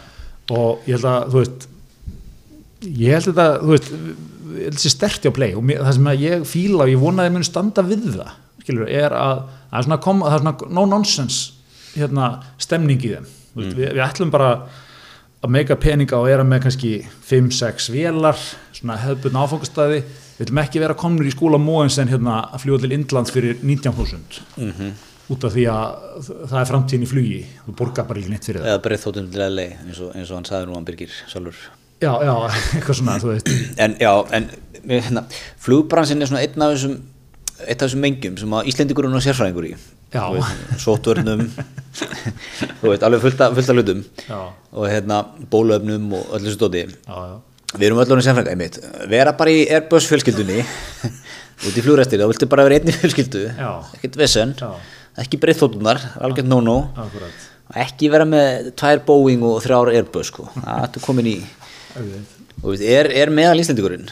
[0.51, 1.69] og ég held að, þú veist
[2.89, 6.13] ég held þetta, þú veist ég held þessi sterti á play og mér, það sem
[6.21, 9.79] ég fíla og ég vona að ég mun standa við það skilur, er að það
[9.79, 12.31] er svona, kom, það er svona no nonsense hérna,
[12.61, 13.27] stemning í þeim.
[13.27, 13.59] Mm.
[13.59, 14.51] veist, við, við ætlum bara
[15.41, 16.91] að meika peninga og era með kannski
[17.31, 18.37] 5-6 vélar,
[18.77, 22.81] svona hefðbunna áfangastæði við ætlum ekki vera komnir í skóla móins en hérna að fljúa
[22.83, 24.93] til Indlands fyrir 19.000 Mhm.
[25.31, 27.41] út af því að það er framtíðin í flugi.
[27.67, 28.67] Þú borgar bara ekki neitt fyrir það.
[28.73, 31.55] Eða breið þóttum til LA eins og, eins og hann sagði nú hann Birgir sjálfur.
[32.01, 32.35] Já, já,
[32.75, 33.17] eitthvað svona,
[33.79, 34.51] en já, en
[34.89, 35.25] hérna,
[35.61, 36.99] flugbransin er svona einn af þessum
[37.69, 39.75] eitt af þessum mengjum sem að Íslendingur er nú sérfræðingur í
[40.81, 41.47] sótvörnum
[42.81, 44.03] þú alveg fullt af, hlutum.
[44.73, 46.85] Og hérna bólöfnum og öllu þessu dóti.
[47.77, 48.81] Við erum öll orðin sérfræðingar einmitt.
[49.11, 50.65] Vera bara í Airbus fjölskyldunni
[51.67, 53.45] út í flugrestir, þá viltu bara vera einn í fjölskyldu.
[53.99, 54.57] Ekkert vesen.
[55.21, 56.81] Ekki breytt þóttunar, algjörn no-no.
[57.79, 60.49] ekki vera með tvær Boeing og þrjár Airbus sko.
[60.57, 61.37] það ertu komin í
[62.63, 64.09] og við, er, er meðal Íslendingurinn?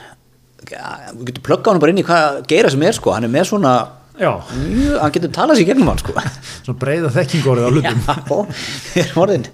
[0.70, 3.32] Ja, við getum plugga hann bara inn í hvað geira sem er sko, hann er
[3.32, 3.72] með svona
[4.18, 8.00] hann getur talað sér gegnum hann sko svona breyða þekkingorið á hlutum
[8.98, 9.44] Já, orðin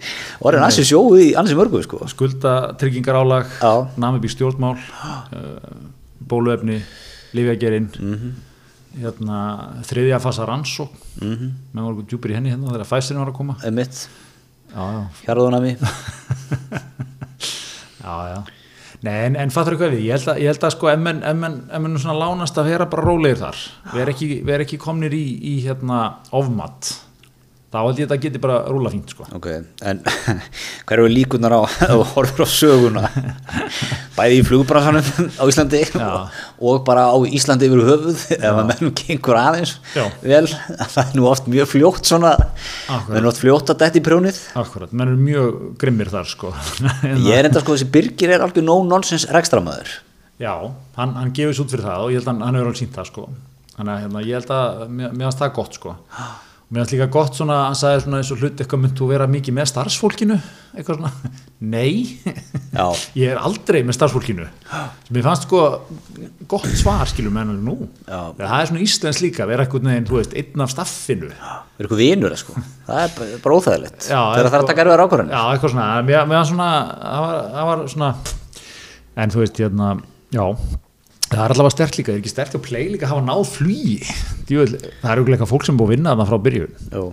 [0.40, 3.72] orðin ansi sjóðu í ansi mörgu sko skulda, tryggingarálag Já.
[4.00, 5.60] namibí stjórnmál uh,
[6.30, 6.80] bóluefni,
[7.36, 8.34] lífjagerinn Mhm.
[9.02, 9.38] hérna,
[9.84, 11.32] þriðja fasa rannsók mm.
[11.34, 11.50] -hmm.
[11.74, 14.08] með voru djúpir í henni hérna þegar fæsirinn var að koma Einmitt,
[14.72, 15.76] já, já, hjarðunami
[18.04, 18.38] já, já.
[19.04, 21.82] Nei, en, en fattur eitthvað við, ég held að, ég held að sko, menn, ef
[21.82, 23.58] menn svona lánast að vera bara rólegir þar,
[23.92, 24.28] vera ekki,
[24.64, 25.98] ekki komnir í, í hérna
[26.32, 26.94] ofmat,
[27.74, 29.24] þá held ég að þetta geti bara rúla fínt, sko.
[29.34, 29.46] ok,
[29.90, 30.00] en
[30.86, 31.60] hver eru líkunar á
[31.96, 33.02] og horfur á söguna
[34.18, 36.10] bæði í flugbransanum á Íslandi Já.
[36.62, 40.06] og bara á Íslandi yfir höfuð ef að mennum gengur aðeins Já.
[40.22, 42.32] vel, það er nú oft mjög fljótt svona,
[42.86, 43.10] Akkurat.
[43.16, 46.54] menn oft fljótt að detti í prjónið Akkurat, menn eru mjög grimmir þar, sko.
[47.26, 49.98] Ég er enda sko þessi Birgir er algjör no-nonsense rekstramæður
[50.38, 50.54] Já,
[50.98, 52.80] hann, hann gefur svo út fyrir það og ég held að hann, hann hefur alveg
[52.84, 53.28] sínt það sko
[53.74, 55.26] þannig að hérna, ég held að mér mér
[56.64, 59.08] og mér finnst líka gott svona hann sagði svona eins og hlut eitthvað mynd þú
[59.10, 60.36] vera mikið með starfsfólkinu?
[60.74, 61.10] Eitthvað svona,
[61.74, 61.90] nei.
[62.74, 62.86] Já.
[63.20, 64.46] ég er aldrei með starfsfólkinu.
[65.06, 65.60] Sem ég fannst sko
[66.50, 67.76] gott svar skilur með hennar nú.
[68.08, 71.28] Það er svona íslensk líka, vera eitthvað neginn, þú veist, einn af staffinu.
[71.34, 72.56] Er eitthvað vinur sko.
[72.88, 74.08] það er bara- bara óþægilegt.
[74.08, 75.36] Já, þegar það er að taka erfiðar ákvarðanir.
[75.36, 76.70] Já, eitthvað svona, mér, var svona
[77.04, 78.10] það var, það var svona
[79.24, 79.92] en þú veist, hérna,
[80.34, 80.46] já
[81.34, 83.44] það er allavega stert líka, það er ekki stert að play líka að hafa náð
[84.44, 86.74] Djúvel, það er auðvitað fólk sem er búið að vinna þarna frá byrjun.
[86.92, 87.04] Jú.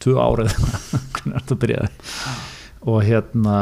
[0.00, 0.54] tvö árið,
[1.14, 1.88] hvernig er þetta að byrja
[2.90, 3.56] og hérna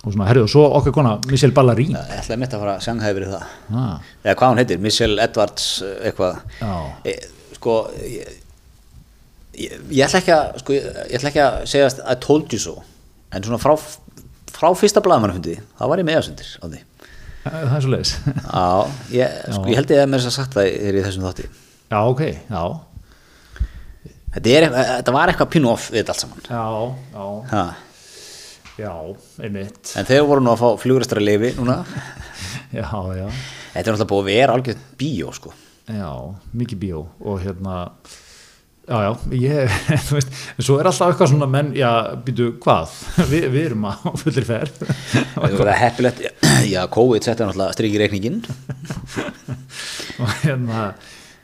[0.00, 2.84] og svona, herrið, og svo okkar kona, Michelle Ballarín ég ætlaði mitt að fara að
[2.86, 3.56] sjanga hefur það.
[3.74, 6.38] Ah, eða hvað hún heitir, Michelle Edwards eh, eitthvað.
[6.62, 7.16] Já, e,
[7.58, 7.74] sko
[8.06, 8.30] ég,
[9.58, 12.54] ég, ég ætla ekki að sko, ég, ég ætla ekki að segja að I told
[12.54, 12.78] you so.
[13.34, 13.74] En svona frá,
[14.54, 16.84] frá fyrsta blaðmannafundi þá var ég meðasundir á því
[17.44, 18.64] það er svo leiðis Já,
[19.16, 21.46] ég, sko, ég held ég að mér að sagt það er í þessum þátti.
[21.90, 22.62] Já, ok, já.
[24.30, 26.44] Þetta, er, þetta var eitthvað pínu off við þetta allt saman.
[26.46, 26.66] Já,
[27.16, 27.64] já, ha.
[28.78, 28.92] já,
[29.42, 29.94] einmitt.
[29.98, 31.80] En þegar voru nú að fá fluguristara leifi núna.
[32.70, 33.24] Já, já,
[33.72, 35.50] þetta er náttúrulega búið að vera algjörð bíó sko.
[35.90, 36.10] Já,
[36.54, 37.78] mikið bíó og hérna
[38.90, 39.76] já, já, ég,
[40.08, 41.90] þú veist en svo er alltaf eitthvað svona menn, já,
[42.26, 42.96] býtu, hvað?
[43.30, 44.82] Vi, við erum á fullir ferð.
[45.36, 46.22] Það er heppilegt,
[46.66, 48.42] já, COVID setja náttúrulega strikið reikningin
[50.20, 50.90] og hérna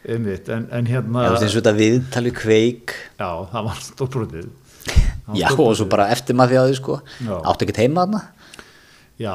[0.07, 2.97] einmitt, en, en hérna Já, þú veist eins og þetta viðtali kveik.
[3.19, 4.51] Já, það var stórbrotið.
[5.35, 6.99] Já, og svo bara eftir maður því að því sko.
[7.27, 7.35] Já.
[7.51, 8.21] Áttu ekki heima þarna?
[9.17, 9.35] Já,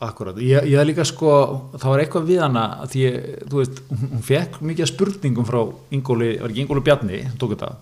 [0.00, 0.38] akkurat.
[0.40, 1.32] Ég, ég er líka sko,
[1.76, 5.60] það var eitthvað við hana að því, ég, þú veist, hún, fekk mikið spurningum frá
[5.96, 7.74] Ingóli, var ekki Ingóli Bjarni, hann tók þetta.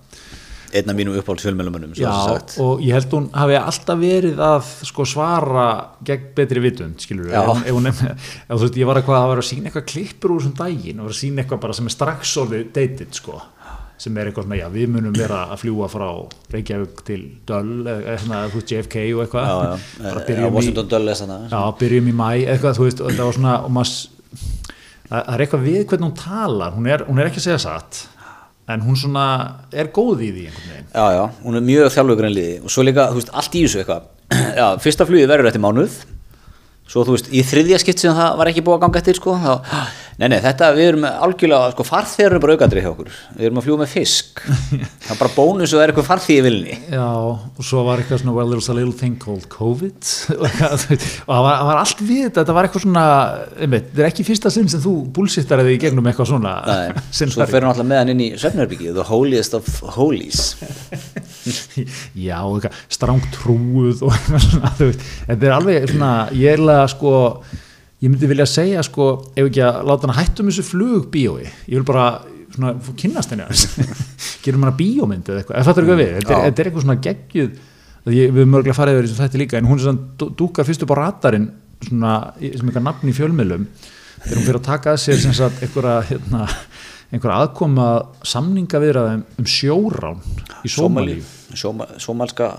[0.69, 2.11] Einn af mínum uppáhalds fjölmjölumönnum Já,
[2.61, 5.63] og ég held hún hafi alltaf verið að sko svara
[6.05, 7.39] gegn betri vitund, skilur Já.
[7.41, 8.03] ef, hún- ef hún, ef,
[8.51, 11.17] þú veist, ég var að vera að sína eitthvað klippur úr þessum daginn og vera
[11.17, 13.41] að sína eitthvað bara sem er strax orðið dated, sko
[13.99, 16.07] sem er eitthvað svona, já, við munum vera að fljúa frá
[16.55, 19.49] Reykjavík til Döll eða svona, þú veist, JFK og eitthvað.
[19.49, 23.03] Já, já, bara já, í Washington Dulles þarna Já, byrjum í mæ, eitthvað, þú veist,
[23.03, 24.45] og það var svona, og maður,
[25.09, 28.05] það er eitthvað við hvernig hún talar, hún er, hún er ekki að segja satt,
[28.69, 29.25] en hún svona
[29.73, 30.93] er góð í því einhvern veginn.
[30.93, 33.65] Já, já, hún er mjög þjálfugur en liði og svo líka, þú veist, allt í
[33.65, 34.09] þessu eitthvað.
[34.61, 35.99] Já, fyrsta flugið verður eftir mánuð.
[36.89, 39.35] Svo þú veist, í þriðja skipt sem það var ekki búið að ganga eftir sko
[39.41, 39.51] þá,
[40.19, 43.11] Nei, nei, þetta, við erum algjörlega, sko, farþegar eru bara aukadrið hjá okkur.
[43.39, 44.41] Við erum að fljúga með fisk.
[45.05, 48.03] Það er bara bónus og það er eitthvað farþið í vilni Já, og svo var
[48.03, 50.09] eitthvað svona, well, there's a little thing called COVID,
[50.43, 50.83] og það
[51.31, 53.05] var, var allt við þetta, þetta var eitthvað svona,
[53.57, 57.05] einmitt, þetta er ekki fyrsta sinn sem þú búlsittar eða í gegnum eitthvað svona, Nei,
[57.21, 60.43] sinn svo fer hann alltaf með hann inn í svefnherbyggið The holiest of holies.
[62.19, 62.43] Já,
[62.93, 67.15] strangt trúuð og svona, þetta er alveg svona, ég er alveg sko,
[67.99, 71.79] ég myndi vilja segja sko, ef ekki að láta hann hættum þessu flug bíói, ég
[71.79, 72.09] vil bara
[72.55, 73.47] svona, fá kynnast henni
[74.45, 76.87] gerum hann að bíómynd eða eitthvað, þetta er eitthvað við, þetta er, þetta er eitthvað
[76.87, 77.57] svona geggjuð,
[78.15, 80.85] ég, við erum mörgulega farið yfir þessu þætti líka, en hún er svona dúkar fyrst
[80.87, 81.49] upp á radarinn,
[81.89, 83.67] svona, sem eitthvað nafn í fjölmiðlum,
[84.23, 86.47] þegar hún fyrir að taka að sér sagt einhverja, hérna,
[87.09, 87.89] einhverja aðkoma
[88.27, 90.23] samninga viðraðum um sjórán
[90.63, 91.23] í Sómalíu.
[91.57, 92.51] Sóma, Sómalska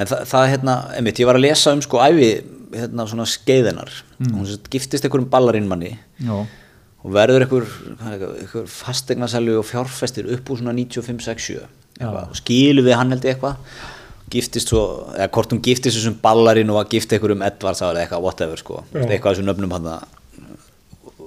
[0.00, 2.30] En það, það hérna, einmitt, ég var að lesa um sko æfi,
[2.74, 3.90] hérna svona skeiðinar
[4.20, 4.34] Mm.
[4.36, 5.94] Hún sagt giftist einhverjum ballarinnmanni
[6.28, 7.64] og verður einhver,
[8.04, 11.56] er einhver fastegnaselju og fjárfestir upp úr svona 95-67
[12.00, 13.56] eitthvað, og skilu við hann held ég eitthvað.
[14.30, 14.82] Giftist svo,
[15.16, 18.82] eða hvort hún giftist þessum ballarinn og var gift einhverjum Edvards eða eitthvað, whatever sko,
[18.92, 19.06] Já.
[19.08, 19.88] eitthvað þessum nöfnum hann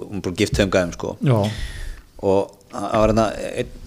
[0.04, 1.16] hún bara gift þeim gæðum sko.
[1.20, 1.38] Já,
[2.24, 3.26] og það var hérna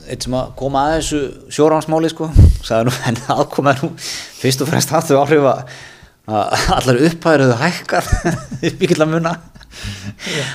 [0.08, 1.22] einn sem að koma að þessu
[1.58, 2.30] sjóránsmáli sko,
[2.64, 5.78] sagði nú henni aðkoma nú fyrst og fremst hafðu áhrif að að
[6.28, 8.10] allar upphæður hefðu hækkar
[8.70, 9.36] upp í killa muna.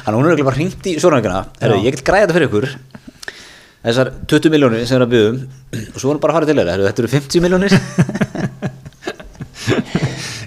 [0.05, 1.73] Að hún er ekki bara hringt í sjórángina Já.
[1.79, 2.67] ég get græða þetta fyrir ykkur.
[3.83, 5.39] Þessar 20 miljónir sem er að byggðum
[5.95, 7.73] og svo er hún bara að fara til þeirra, þetta eru 50 miljónir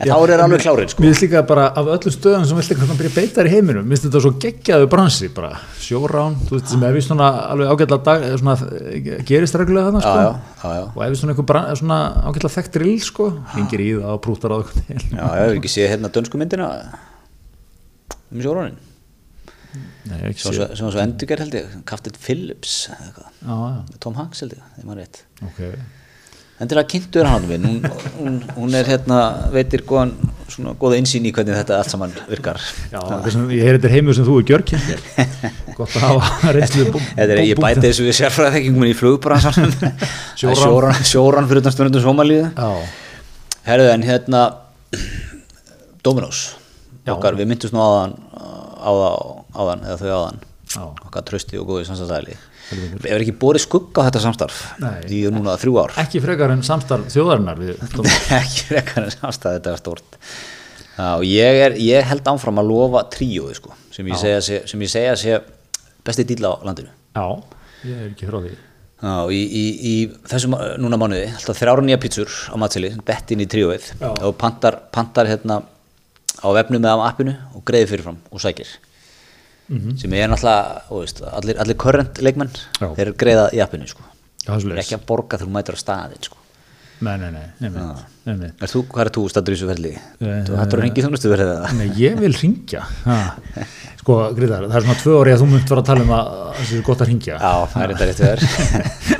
[0.06, 1.04] en þá er þeir alveg klárið sko.
[1.04, 3.54] Mér finnst líka bara af öllum stöðum sem vill eitthvað byrja að beita þér í
[3.56, 5.52] heiminum, mér finnst þetta svo geggjaðu bransi bara,
[5.82, 10.06] sjórán, þú veist, sem er við svona alveg ágætla dag, svona eh, gerist reglulega þarna,
[10.06, 10.16] sko.
[10.16, 10.32] Já,
[10.62, 10.86] já, já.
[10.88, 12.00] og ef við svona, bran, svona
[12.30, 15.76] ágætla þekkt rill, sko, hringir í það og prútar á það Já, ég hef ekki
[15.76, 16.72] séð hérna dönsku myndina
[18.32, 18.42] um
[20.06, 22.76] ekki sem var svo, endurgerð held ég Captain Phillips
[24.04, 25.24] Tom Hanks held ég, þegar maður rétt.
[25.46, 25.62] Ok
[26.62, 27.82] endilega kynntur hann minn hún,
[28.20, 29.18] hún, hún er hérna,
[29.52, 30.14] veitir góðan
[30.48, 32.60] svona góða insýn í hvernig þetta allt saman virkar.
[32.94, 34.84] Já, svona, ég heyri þetta heimur sem þú er gjörkinn
[35.78, 36.86] gott að hafa reynslu
[37.42, 39.74] ég bæti þessu við sérfræðþekkingun í flugbransanum
[40.40, 41.02] Sjóran.
[41.04, 42.70] sjóran, fyrir utan stundum Somalíu Já,
[43.66, 44.44] Herðu en hérna
[46.06, 46.46] Dominos
[47.06, 47.16] Já.
[47.18, 48.16] okkar, við myndust nú áðan
[48.86, 49.16] á það
[49.56, 50.40] áðan, eða þau áðan
[50.82, 54.62] okkar trösti og góði samstæðali Hefur ekki borið skugga á þetta samstarf?
[54.82, 55.04] Nei.
[55.14, 55.96] í núna þrjú ár?
[56.02, 57.82] Ekki frekar en samstarf þjóðarinnar við
[58.40, 60.18] ekki frekar en samstæð þetta er stórt.
[60.96, 64.82] Já, ég, er, ég held áfram að lofa tríóði sko, sem ég segja sé, sem
[64.82, 65.38] ég segja sé
[66.08, 66.90] besti dýla á landinu.
[67.14, 67.28] Já,
[67.86, 68.56] ég er ekki því.
[69.06, 69.96] Já, í, í, í
[70.32, 74.08] þessum uh, núna mánuði alltaf þrjára nýja pítsur á matseli dett inn í tríóið Já.
[74.24, 75.60] og pantar, pantar hérna
[76.40, 78.72] á vefnum eða á appinu og greiði fyrirfram og sækir
[80.00, 82.90] sem er náttúrulega veist, allir, allir current leikmenn Já.
[83.00, 84.04] þeir greiða í appinu sko.
[84.46, 86.38] Eru ekki að borga þegar þú mætur á staðin sko.
[87.04, 88.62] Nei, nei, nei, einmitt, einmitt.
[88.64, 89.90] er þú, hvað er þú stættur í þessu ferli?
[89.98, 91.74] Eh, þú hættur að ringi þjónustu verið það?
[91.76, 92.84] Nei, ég vil ringja.
[94.00, 96.30] Sko, Gríðar, það er svona tvö orði að þú munt vera að tala um að
[96.56, 98.46] það sé gott að ringja Já, það er þetta rétt verið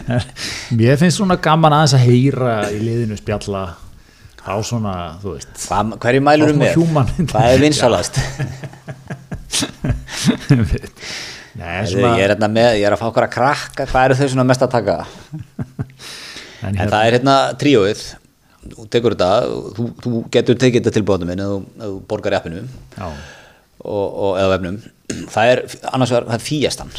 [0.80, 3.64] Mér finnst svona gaman aðeins að heyra í liðinu spjalla
[4.46, 8.22] á svona, þú veist Hvað, hverju mælur um human- Hvað er vinsalast?
[11.56, 13.86] Nei, svona Ég er hérna með, ég er að fá okkur að krakka.
[13.88, 14.96] Hvað eru þau svona mest að taka?
[15.46, 18.02] en, En hérna, það er hérna tríóið.
[18.66, 19.30] Þú tekur þetta,
[19.78, 22.64] þú, þú getur tekið þetta tilbúðum minn eða þú, ef þú borgar í appinu.
[22.98, 23.08] Já,
[23.86, 24.80] og, og, eða vefnum.
[25.32, 25.62] Það er
[25.94, 26.94] annars vegar, það er fíestan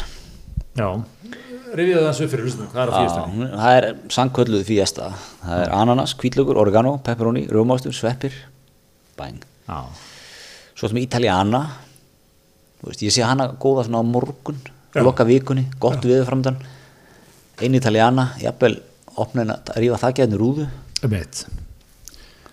[0.77, 0.87] Já,
[1.75, 5.09] rifið það þessu fyrir hlustum, hvað er á hún- það er sannkölluð fiesta.
[5.43, 8.37] Það er ananas, kvítlaugur, oregano, pepperoni rjómástur, sveppir
[9.19, 9.81] bæng Já,
[10.77, 11.86] svo sem Italiana Þú
[12.83, 14.59] veist, ég sé hana góða svona á morgun
[14.95, 15.01] Já.
[15.03, 16.57] loka vikunni, gott viður framdann
[17.61, 18.77] ein Italiana, jafnvel
[19.17, 20.67] opna henni að rífa þakkjaðinu rúðu.
[21.03, 21.47] Um eitt.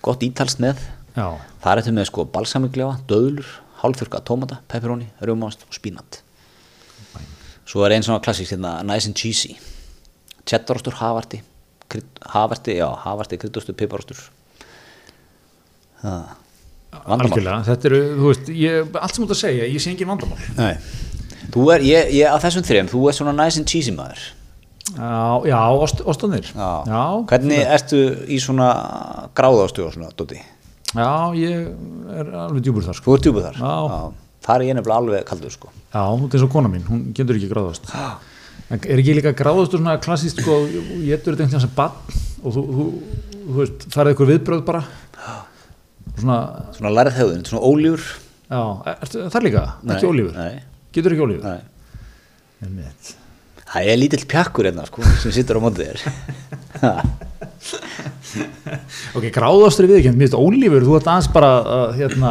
[0.05, 0.81] gott ítalst með.
[1.17, 1.27] Já,
[1.61, 3.51] það er þetta með sko balsamiklefa, döðlur
[3.83, 6.23] hálfþurka tómata, pepperoni, rjómást og spínat.
[7.69, 9.59] Svo er einn svona klassík hérna, nice and cheesy.
[10.49, 11.43] Cheddarostur, hafarti
[11.89, 14.17] krydd- hafarti, já, hafarti, kryddostur, piparostur.
[16.03, 16.33] Það
[17.09, 20.11] vandamál þetta eru, þú veist, ég, allt sem þú ert að segja, ég sé engin
[20.11, 20.41] vandamál.
[20.57, 20.73] Nei.
[21.55, 24.25] Þú er, ég, ég að þessum þrejum, þú er svona nice and cheesy maður
[24.93, 26.45] Já, já, ost, ostunir.
[26.53, 28.67] Já, Hvernig ertu í svona
[29.37, 30.43] gráðastu og svona, Dóti?
[30.95, 31.71] já, ég
[32.13, 33.09] er alveg djúbur þar, sko.
[33.09, 33.57] Þú ert djúbuð þar?
[33.65, 34.03] Já.
[34.45, 35.73] Það er ég nefnilega alveg kaldur, sko.
[35.89, 37.89] Já, hún er og kona mín, hún getur ekki gráðast.
[38.75, 41.97] Er ekki líka gráðast svona klassíst, sko, ég getur þetta einhvern veginn sem bann
[42.45, 42.87] og þú, þú,
[43.41, 44.85] þú veist, farið ykkur viðbröð bara.
[44.85, 45.54] Og
[46.21, 46.39] svona,
[46.77, 48.07] Svona lærið höfðun, svona ólífur?
[48.51, 48.63] já,
[48.95, 49.65] ertu, það er líka,
[49.97, 50.35] ekki ólífur.
[50.39, 50.63] Nei,
[50.95, 51.45] Getur ekki ólífur.
[52.65, 52.91] nei.
[53.75, 55.99] Það er lítill pjakkur hérna, sko, sem sittur á mótið þér.
[59.15, 62.31] Ok, gráðastur við ekki, mér finnst ólífur, þú ert aðeins bara, uh, hérna,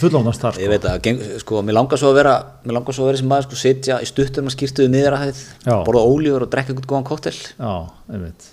[0.00, 0.72] fullónast þar, Ég sko.
[0.72, 2.32] veit að, sko, mér langar svo að vera,
[2.64, 5.74] mér langar svo að vera sem maður, sko, sitja í stuttum að skýrtuðu niðrahæð, Já.
[5.86, 7.34] borða ólífur og drekka eitthvað góðan kóttel.
[7.36, 7.72] Já,
[8.16, 8.48] einmitt.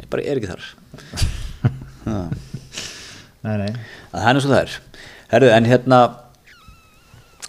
[0.00, 0.64] Ég bara er ekki þar.
[2.00, 2.14] Ha.
[3.46, 3.70] Nei, nei.
[4.12, 4.76] að það er nú svo það er
[5.30, 5.98] Herðu, en hérna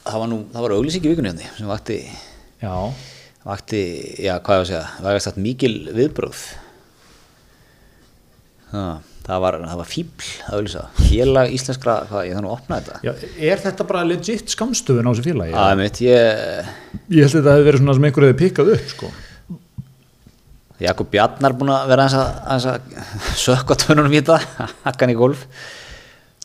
[0.01, 1.99] það var nú, það var auglýsing í vikunni hérna sem vakti,
[2.61, 2.73] Já,
[3.47, 3.81] vakti
[4.21, 6.43] já, hvað ég að segja, var ekki sagt mikil viðbröð
[8.71, 10.29] það, það var það var fíbl
[11.01, 15.11] félag íslenskra, hvað, ég þannig að opna þetta Já, er þetta bara legit skamstöðun á
[15.11, 15.57] þessu félagi?
[15.65, 16.71] að mitt, ég
[17.11, 19.11] Ég held að þetta hefði verið svona sem einhverju hefði pikkað upp, sko.
[20.81, 24.39] Jakob Bjarnar búin að vera aðeins að, að sökka tönunum í þetta
[24.87, 25.45] hakkan í golf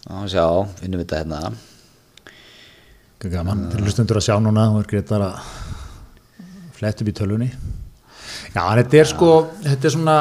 [0.07, 0.45] og sjá,
[0.80, 1.57] finnum við þetta hérna
[3.16, 5.24] Hvað gaman, til hlustundur að sjá núna, þú er greitt að
[6.76, 7.47] flett upp í tölvunni.
[8.53, 9.30] Já, þetta er sko,
[9.64, 10.16] þetta er svona,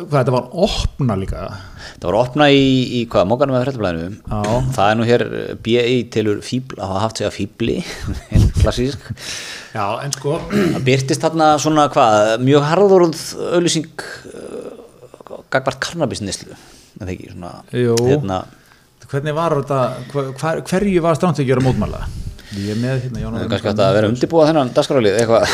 [0.00, 1.44] hvað, þetta var opna líka.
[1.92, 2.64] Það var opna í,
[2.98, 4.58] í hvað, mókanum með fréttablaðinu Já.
[4.74, 5.24] Það er nú hér
[5.62, 5.96] B.I.
[6.14, 7.78] tilur fíbl, hafa haft sig að fíbli
[8.62, 9.08] klassísk.
[9.74, 14.70] Já, en sko, Það byrtist þarna svona hvað, mjög harðorð auðlýsing uh,
[15.50, 16.54] gagvart kannabisnislu
[17.00, 18.40] en það ekki, svona hérna,
[19.10, 19.78] hvernig var þetta,
[20.12, 22.02] hver, hver, hverju var stránt að mótmæla?
[22.58, 25.44] Ég er með hérna, það Jón er kannski hægt að vera undirbúa þennan dagskrálið eitthvað.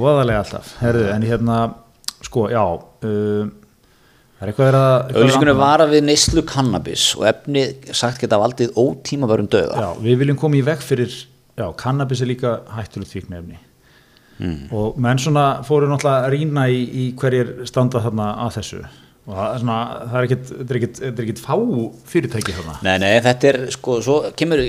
[0.00, 1.56] Voðalega alltaf, herðu, en hérna,
[2.24, 3.42] sko, já, uh,
[4.40, 5.94] það er eitthvað verið að...
[5.94, 10.56] við neyslu kannabis og efni sagt geta valdið ótíma varum döða Já, við viljum koma
[10.56, 11.12] í veg fyrir,
[11.60, 13.60] já, kannabis er líka hættulegt fíknefni
[14.40, 14.70] Mm.
[14.72, 18.78] og menn svona fóru náttúrulega að rýna í, í hverjir standa þarna að þessu.
[19.28, 21.56] Og það er svona, það er ekkit, þetta er ekkit, þetta er ekkit fá
[22.08, 22.76] fyrirtæki þarna.
[22.86, 24.62] Nei, nei, þetta er sko, svo kemur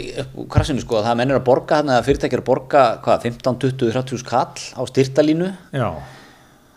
[0.51, 4.21] krassinu sko að það mennir að borga þarna að fyrirtækjar borga, hvað, 15, 20, 30
[4.25, 5.47] skall á styrtalínu?
[5.71, 5.87] Já,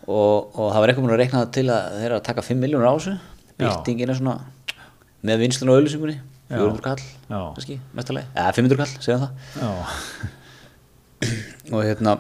[0.05, 2.45] og, og það var eitthvað múin að reikna það til að þeir eru að taka
[2.45, 3.15] 5 miljónur á þessu.
[3.55, 3.69] Já.
[3.69, 4.37] byrtingin er svona
[5.25, 6.59] með vinslun og auðlýsingunni Já.
[6.59, 7.05] 400 kall,
[7.57, 9.31] kannski, mestalegi eða 500 kall, segjum það.
[11.73, 12.17] Og hérna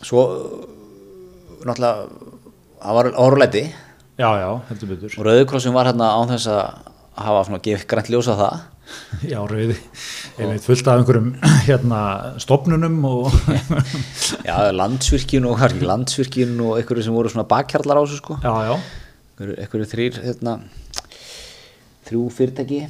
[0.00, 0.26] svo
[1.66, 1.92] náttúrulega
[2.80, 3.10] það var
[4.92, 5.16] betur.
[5.16, 6.60] og Rauðikrossin var hérna án þess að
[7.20, 8.60] hafa gefið grænt ljósa það
[9.26, 9.74] Já, rauði,
[10.38, 11.32] einmitt fullt af einhverjum
[11.68, 12.00] hérna
[12.40, 13.34] stopnunum og
[14.48, 18.38] já, landsvirkjun og landsvirkjun og einhverju sem voru svona bakhjarlar á þessu sko.
[18.44, 18.76] Já, já,
[19.34, 20.54] einhverju, einhverju þrýr hérna,
[22.08, 22.80] þrjú fyrirtæki.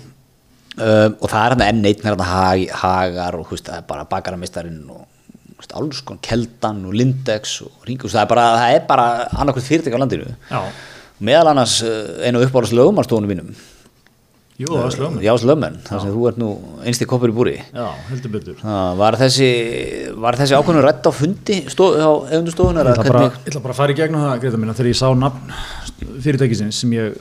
[0.76, 4.06] Um, og það er hérna enn einn hérna hag, hagar og veist, það er bara
[4.12, 5.02] bakaramistarinn og
[5.56, 9.66] veist, alls konar keldan og lindex og ringus, það er bara, það er bara annarkvæmt
[9.66, 10.30] fyrirtæki á landinu.
[10.52, 10.62] Já,
[11.20, 13.50] meðal annars uh, einu uppáhalds lögumarstónu mínum
[14.60, 15.18] jú, var slögum.
[15.24, 16.50] Jás Lömmen, þar sem þú ert nú
[16.84, 18.58] einsti koppur í búri Já, heldur betur.
[18.60, 19.50] Það var þessi,
[20.20, 23.74] var þessi ákveðinu rætt á fundi stóð, á efundu stofunar Ég ætla, bara, ég bara
[23.74, 25.54] að fara í gegnum það, Greta mína, þegar ég sá nafn
[26.24, 27.16] fyrirtækisins sem ég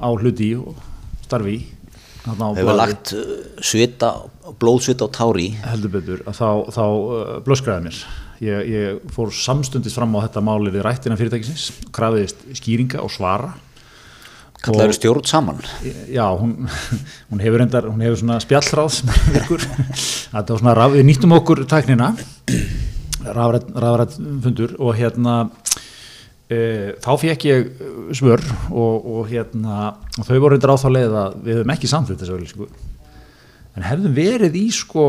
[0.00, 0.78] á hluti í og
[1.26, 1.60] starfi í,
[2.24, 3.34] hefur blaði, lagt uh,
[3.64, 4.12] svita,
[4.60, 8.00] blóðsvita og tári í heldur betur, þá, þá uh, blöskraði mér.
[8.38, 13.50] Ég, ég fór samstundist fram á þetta máli við rættina fyrirtækisins, krafiðist skýringa og svara.
[14.64, 15.62] Kallaður stjórn saman
[16.10, 16.68] Já, hún,
[17.30, 19.64] hún hefur endar, hún hefur svona spjallráð sem virkur.
[20.32, 22.12] Þetta var svona, raf, við nýttum okkur tæknina,
[23.28, 25.38] rafrætt fundur og hérna
[26.48, 27.72] e, þá fekk ég
[28.16, 31.90] svör og, og hérna og þau voru reyndar á þá leið að við höfum ekki
[31.92, 32.70] samþýtt þessu auðlýsingu
[33.78, 35.04] en hefðum verið í sko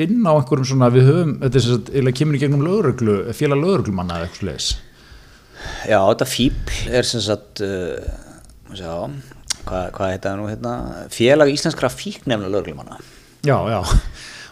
[0.00, 3.62] inn á einhverjum svona, við höfum, þetta er sagt, eða kemur í gegnum lögreglu, félag
[3.62, 4.68] lögreglumanna eða eitthvað leis.
[5.88, 8.25] Já, þetta fíbl er sem sagt uh,
[8.74, 8.92] sjá,
[9.66, 10.74] hvað, hvað heita það nú hérna,
[11.14, 12.98] félag íslenskra fíknefna lögreglumanna.
[13.46, 13.80] Já, já,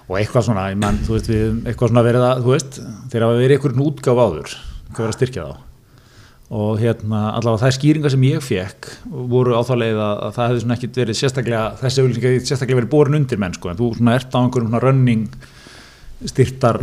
[0.06, 2.80] og eitthvað svona, ég menn, þú veist, við, eitthvað svona verið að, þú veist,
[3.12, 4.56] þeir hafa verið einhverjum útgáf áður,
[4.90, 5.70] hvað verið að styrkja þá.
[6.54, 8.90] Og hérna, allavega þær skýringar sem ég fekk
[9.32, 12.50] voru á þá leið að, að það hefði svona ekkit verið sérstaklega, þessi auðvitað hefði
[12.50, 15.24] sérstaklega verið borin undir menn, sko, en þú svona ert á einhverjum svona running
[16.28, 16.78] styrtar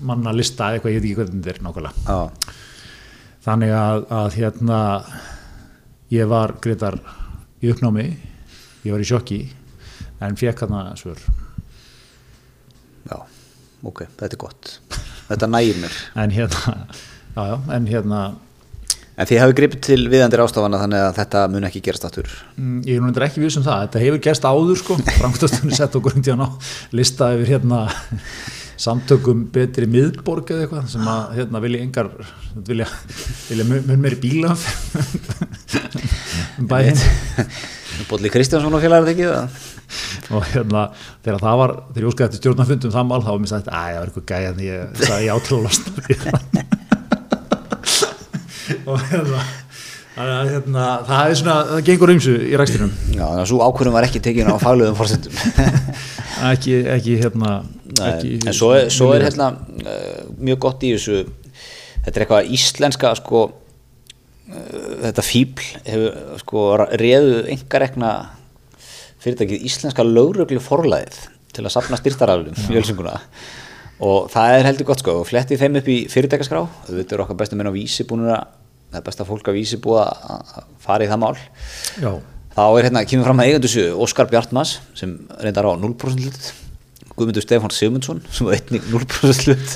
[0.00, 2.08] manna lista eða eitthvað, ég veit ekki hvernig þetta er nákvæmlega.
[2.08, 2.56] Já,
[3.40, 4.78] Þannig að, að hérna,
[6.10, 6.98] ég var greitar
[7.62, 8.06] í uppnámi,
[8.84, 9.40] ég var í sjokki,
[10.20, 11.22] en fekk hérna svör.
[13.06, 13.16] já,
[13.82, 14.76] ok, þetta er gott.
[15.30, 15.98] Þetta nægir mér.
[16.22, 16.86] En hérna,
[17.36, 18.22] já, já, en hérna,
[19.20, 22.30] En þið hafið gripið til viðandir ástafana þannig að þetta mun ekki gerast aftur.
[22.56, 25.98] Mm, ég er endur ekki viss um það, þetta hefur gerst áður sko, framkvæmstunni sett
[25.98, 26.48] okkur um tíðan á
[26.96, 27.82] lista yfir hérna
[28.80, 32.08] samtökum betri miðborg eða eitthvað sem að hérna vilja engar,
[32.68, 32.86] vilja,
[33.50, 34.54] vilja mun meiri bíla
[36.56, 36.96] um bæinn.
[38.08, 39.68] Bóli Kristjánsson og félagar það
[40.30, 40.82] og hérna
[41.24, 43.74] þegar það var þegar ég óskaði eftir stjórnarfundum það mál þá var mér sagt að
[43.80, 45.26] það var eitthvað gæja en ég sagði
[46.06, 46.40] við það.
[48.86, 49.40] Og hérna,
[50.14, 53.96] að, hérna það er svona, það gengur umsu í rækstinum Já, þannig að svo ákvörðum
[53.96, 55.34] var ekki tekin á faglegum fórsendum
[56.52, 57.56] ekki, ekki hérna
[57.98, 61.24] ekki, En svo er, svo er hérna uh, mjög gott í þessu
[62.04, 66.66] þetta er eitthvað íslenska sko uh, þetta fíbl hefur sko
[67.00, 68.12] réðu engarekna
[69.20, 71.18] fyrirtækið íslenska lögröglu forlæðið
[71.50, 73.18] til að safna styrtaraflum í ölsinguna
[74.00, 77.40] og það er heldur gott sko og fletti þeim upp í fyrirtækaskrá þetta er okkar
[77.42, 78.46] besta menn á vísi búin að
[78.90, 81.34] það er besta fólk á vísi búið að fara í það mál.
[82.00, 82.10] Já,
[82.56, 86.50] þá er hérna, kemur fram að eigendu þessu Óskar Bjartmas sem reyndar á 0% hlut
[87.20, 89.74] Guðmundur Stefán Sigmundsson sem var einnig 0% hlut.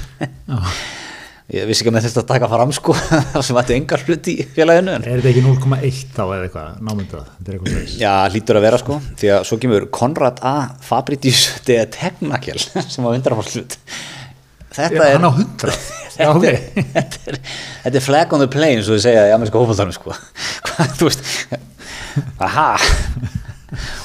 [1.52, 2.94] Ég vissi ekki að með þetta að taka fram sko
[3.44, 6.78] sem ætti engar hlut í félaginu er þetta ekki 0,1 þá eða eitthvað?
[6.88, 7.26] Námyndað,
[8.00, 10.54] já, hlýtur að vera sko því að svo kemur Konrad A.
[10.88, 12.56] Fabritius de Tegnakjel
[12.94, 13.76] sem var 100% hlut
[14.74, 15.76] þetta er hann á 100
[16.22, 16.48] já, ok.
[16.48, 17.40] þetta, er, þetta, er,
[17.84, 20.16] þetta er flag on the plane svo þið segja í ameríska hófaldanum sko.
[20.70, 21.24] Hvað, þú veist
[22.48, 22.68] aha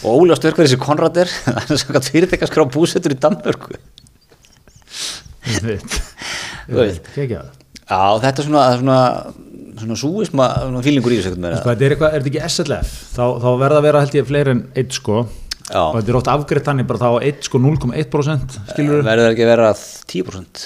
[0.03, 3.77] og óljóst er hver þessi Konrad er það er svona fyrirtækaskrá búsettur í Danmörku.
[5.49, 5.99] Ég veit,
[6.69, 7.51] Þú ég veit, ekki að
[7.89, 8.97] já, þetta er svona svona,
[9.81, 10.49] svona súisma
[10.85, 11.51] fílingur í þessu veginn.
[11.57, 14.27] Sko, þetta er, eitthvað, er þetta ekki SLF þá, þá verða að vera held ég
[14.29, 15.21] fleiri en 1 sko.
[15.69, 15.83] Já.
[15.85, 19.43] og þetta er oft afgreitt þannig bara þá 1 sko 0,1% skilur verður það ekki
[19.45, 19.67] að vera
[20.09, 20.63] 10%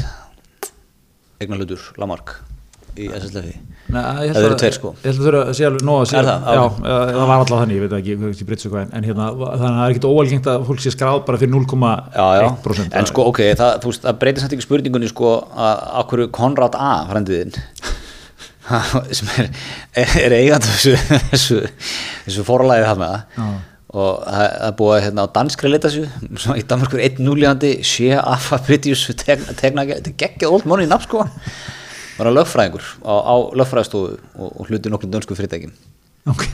[1.43, 2.37] eignar hlutur Lamarck
[2.97, 4.91] í SSLF Það eru tveir, sko.
[5.03, 5.83] Ég held að þurfa að sé alveg
[6.17, 6.45] Er það?
[6.83, 9.93] Það var alltaf þannig, ég veit ekki, ekki hvað en, hérna, þannig að það er
[9.93, 12.47] ekkit óalgengt að fólk sé skráð bara fyrir já, já.
[12.63, 15.33] 0,1% en sko ok, það, þú veist, það breytir samt ekki spurningunni sko
[15.67, 17.53] að okkur Konrad A frendiðinn
[19.17, 19.51] sem er,
[19.99, 21.61] er, er eigandi þessu, þessu,
[22.23, 23.47] þessu forlæðið það með Já.
[23.93, 25.73] og það það búið hérna, á danskri
[26.39, 31.09] svo í Danmarkur einn núlíðandi sé afa Britius tegna, tegna, þetta geggjað old money nafn
[31.09, 31.27] sko
[32.17, 35.73] var að lögfræðingur á, á lögfræðstofu og, og hluti nokkrum dönsku fyrirtækjum.
[36.31, 36.47] Ok.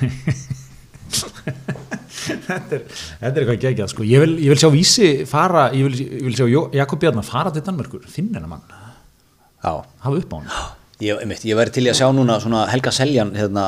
[2.29, 4.03] Þetta, er, þetta er eitthvað geggjað sko.
[4.05, 6.45] ég, vil, ég vil sjá Vísi fara ég vil, ég vil sjá
[6.75, 8.65] Jakob Bjarnar fara til Danmörkur finn hennar mann,
[9.63, 9.71] Já,
[10.03, 10.51] hafa upp á hann
[11.07, 12.37] ég, ég væri til í að sjá núna
[12.69, 13.65] Helga Seljan hérna,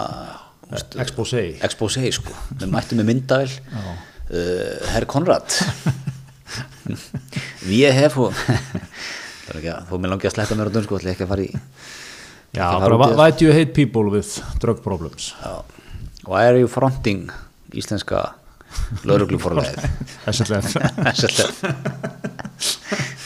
[0.71, 1.99] Exposé expose.
[2.15, 5.51] Sko, við mættum með myndavel uh, Herr Konrad.
[7.67, 8.15] Við hef
[9.89, 11.51] þú með langi að sletta mér á dönsku, ætla ekki að fara í
[12.51, 15.33] Já, bara why- do you hate people with drug problems?
[15.43, 15.63] Já.
[16.27, 17.29] why are you fronting
[17.73, 18.33] íslenska
[20.31, 20.75] SLF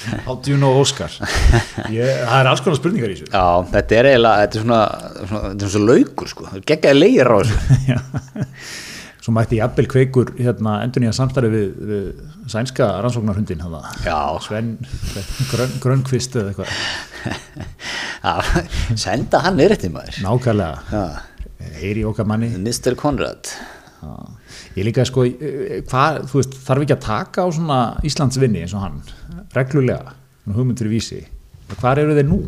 [0.25, 1.09] How do you know Oscar?
[1.89, 3.29] Ég, það er alls konar spurningar í þessu.
[3.33, 4.81] Já, þetta er eiginlega þetta er svona,
[5.31, 7.55] svona, er svona laukur sko, geggjaði leir á þessu.
[9.25, 13.63] Svo mætti jafnvel kveikur hérna, endur nýja samstarfi við, við sænska rannsóknarhundin.
[14.05, 14.19] Já.
[14.45, 14.75] Sven
[15.49, 16.69] grön, Grönkvist eða eitthvað
[18.25, 18.33] Já,
[19.01, 21.05] senda hann er eftir maður nákvæmlega já.
[21.79, 22.93] heyri í okkar manni Mr.
[22.99, 23.49] Konrad
[24.05, 24.13] Já.
[24.77, 28.75] ég líka sko eh, hvað, þú veist, þarf ekki að taka á svona Íslandsvinni eins
[28.77, 29.01] og hann
[29.57, 30.13] reglulega,
[30.43, 31.23] svona hugmynd fyrir vísi
[31.79, 32.39] hvað eru þeir nú?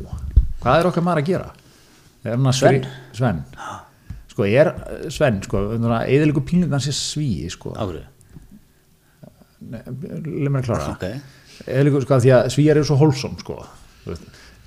[0.61, 1.49] hvað er okkar maður að gera?
[2.27, 2.81] Er að Sven?
[2.83, 3.45] skri-
[4.37, 8.05] Sko er eh, Sven sko, eðaligur pínlið hans er svíi sko, Áfrið
[9.57, 10.93] leið mér að klára.
[10.93, 11.05] Ok.
[11.65, 13.63] eðaligur sko, því að svíjar eru svo hólsom sko,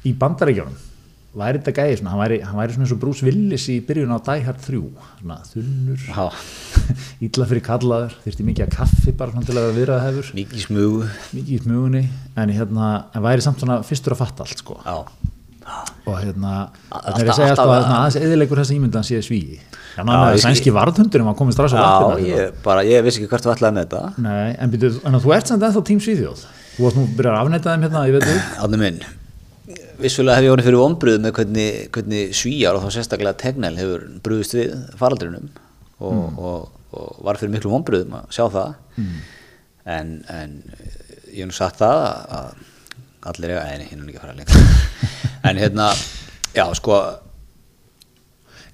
[0.03, 0.87] í bandaríkjónum
[1.31, 4.11] væri þetta gæði svona, hann væri, hann væri svona eins og Bruce Willis í byrjun
[4.11, 4.81] á Die Hard 3
[5.21, 6.09] svona þunnur
[7.29, 10.65] illa fyrir kallaður, þurfti mikið að kaffi bara svona til að vera að hefur, mikið
[10.65, 11.07] smugu.
[11.37, 12.03] Mikið í smugunni
[12.35, 14.81] en hérna, en væri samt svona fyrstur að fatta allt sko.
[14.83, 14.97] Já,
[16.07, 16.53] og hérna,
[16.91, 19.61] þetta er að segja sko að að- hérna, aðeins eðilegur þessa ímyndan sé svíi.
[19.97, 23.03] Já, ná, Já, ég- sænski varðhundurinn var komið strax á já lappirnar, ég, bara, ég
[23.05, 25.83] vissi ekki hvert ætlaði með þetta Nei, en, byrju, en að þú ert samt ennþá
[25.91, 26.45] tím Svíþjóð.
[26.77, 29.01] Þú varst nú að byrja að afneita þeim hérna, ég veit þú Átni minn,
[30.01, 34.07] vissulega hef ég orðið fyrir vonbröð með hvernig, hvernig svíjar og þá sérstaklega tegnel hefur
[34.25, 35.49] brúðist við faraldrinum
[36.01, 36.39] og, Mm.
[36.39, 38.75] og, og var fyrir miklu vonbröðum að sjá það.
[39.87, 40.63] En, en
[41.35, 42.67] ég hef nú sagt það að, að
[43.29, 44.55] allir eiga, eini, hinn er ekki að fara lengur
[45.51, 45.91] en hérna,
[46.57, 47.01] já sko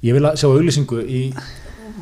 [0.04, 1.20] Ég vil að sjá auglýsingu í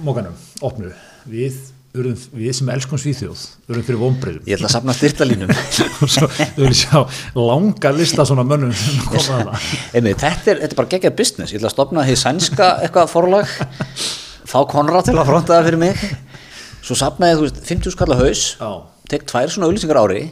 [0.04, 0.34] mókanum,
[0.66, 0.90] opnu.
[1.30, 1.54] Við,
[1.94, 6.28] urðum, við sem elskum Svíþjóð urðum fyrir vonbreyðum ég ætla að safna styrtalínum og svo
[6.34, 6.98] þau vil sjá
[7.38, 11.16] langa lista svona mönnum sem koma að það Einmitt, þetta, er, þetta er bara geggjað
[11.22, 11.54] business.
[11.54, 13.54] Ég ætla að stopna því sænska eitthvað forlag
[14.50, 16.04] fá Konrad til að fronta það fyrir mig.
[16.84, 18.44] Svo safnaði þú veist 50 skalla haus.
[18.58, 18.72] Já.
[19.14, 20.26] tek tvær svona auglýsingar á ári.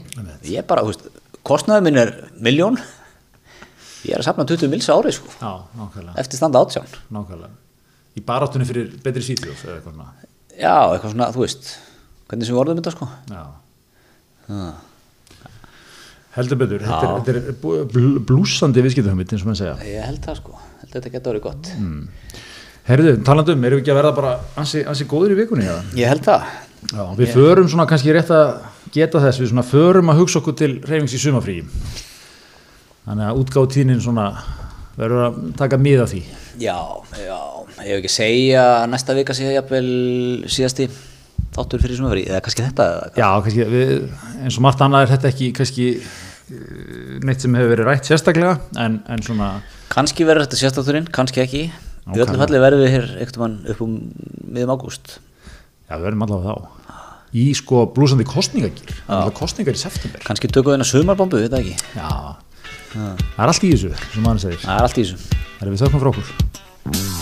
[0.50, 2.12] Ég bara, þú veist, kostnaður minn er
[2.42, 2.78] miljón
[4.02, 5.52] ég er að safna 20 mils ári sko, Já,
[6.18, 6.88] eftir standa átján.
[7.14, 7.52] Nákvæmlega.
[8.18, 10.08] Í baráttunni fyrir betri svona?
[10.58, 11.70] Já, eitthvað svona, þú veist
[12.28, 13.08] hvernig sem við orðum þetta sko.
[16.32, 19.74] Heldur betur, þetta er, er bl- blúsandi viðskiptahumit eins og maður segja.
[19.84, 21.70] Ég held það sko, held að þetta getur orðið gott.
[22.88, 25.66] Herðu, talandum, erum við ekki að verða bara ansi, ansi góður í vikunni
[26.00, 26.46] ég held það.
[26.90, 28.48] Já, við förum svona kannski rétt að
[28.94, 31.62] geta þess, við svona förum að hugsa okkur til reyfings í sumafríi
[33.06, 34.26] þannig að útgáð tíðnin svona
[34.98, 36.20] verður að taka mið af því.
[36.62, 36.76] Já,
[37.16, 37.38] já,
[37.80, 39.86] ég hef ekki segja næsta vika sé jafnvel
[40.52, 40.88] síðasti
[41.52, 43.22] þáttur fyrir sumafrí eða kannski þetta eða hvað?
[43.22, 43.94] Já, kannski, við,
[44.42, 48.54] eins og margt annað er þetta ekki kannski eh, neitt sem hefur verið rætt sérstaklega
[48.84, 49.50] en, en svona,
[49.92, 51.66] kannski verður þetta sérstátturinn, kannski ekki.
[52.12, 53.92] Í öllu falli verður við hér ekkert mann upp um
[54.50, 55.20] miðum ágúst.
[55.86, 57.01] Já, við verðum allavega þá
[57.32, 58.94] í sko blúsandi kostningagýr
[59.38, 60.22] kostningar í september.
[60.26, 61.74] Kannski tökum við hennar sumarbombu, við þetta ekki?
[61.96, 62.10] Já,
[62.92, 65.20] það er allt í þessu það er allt í þessu.
[65.58, 67.21] Það er við þökkum frá okkur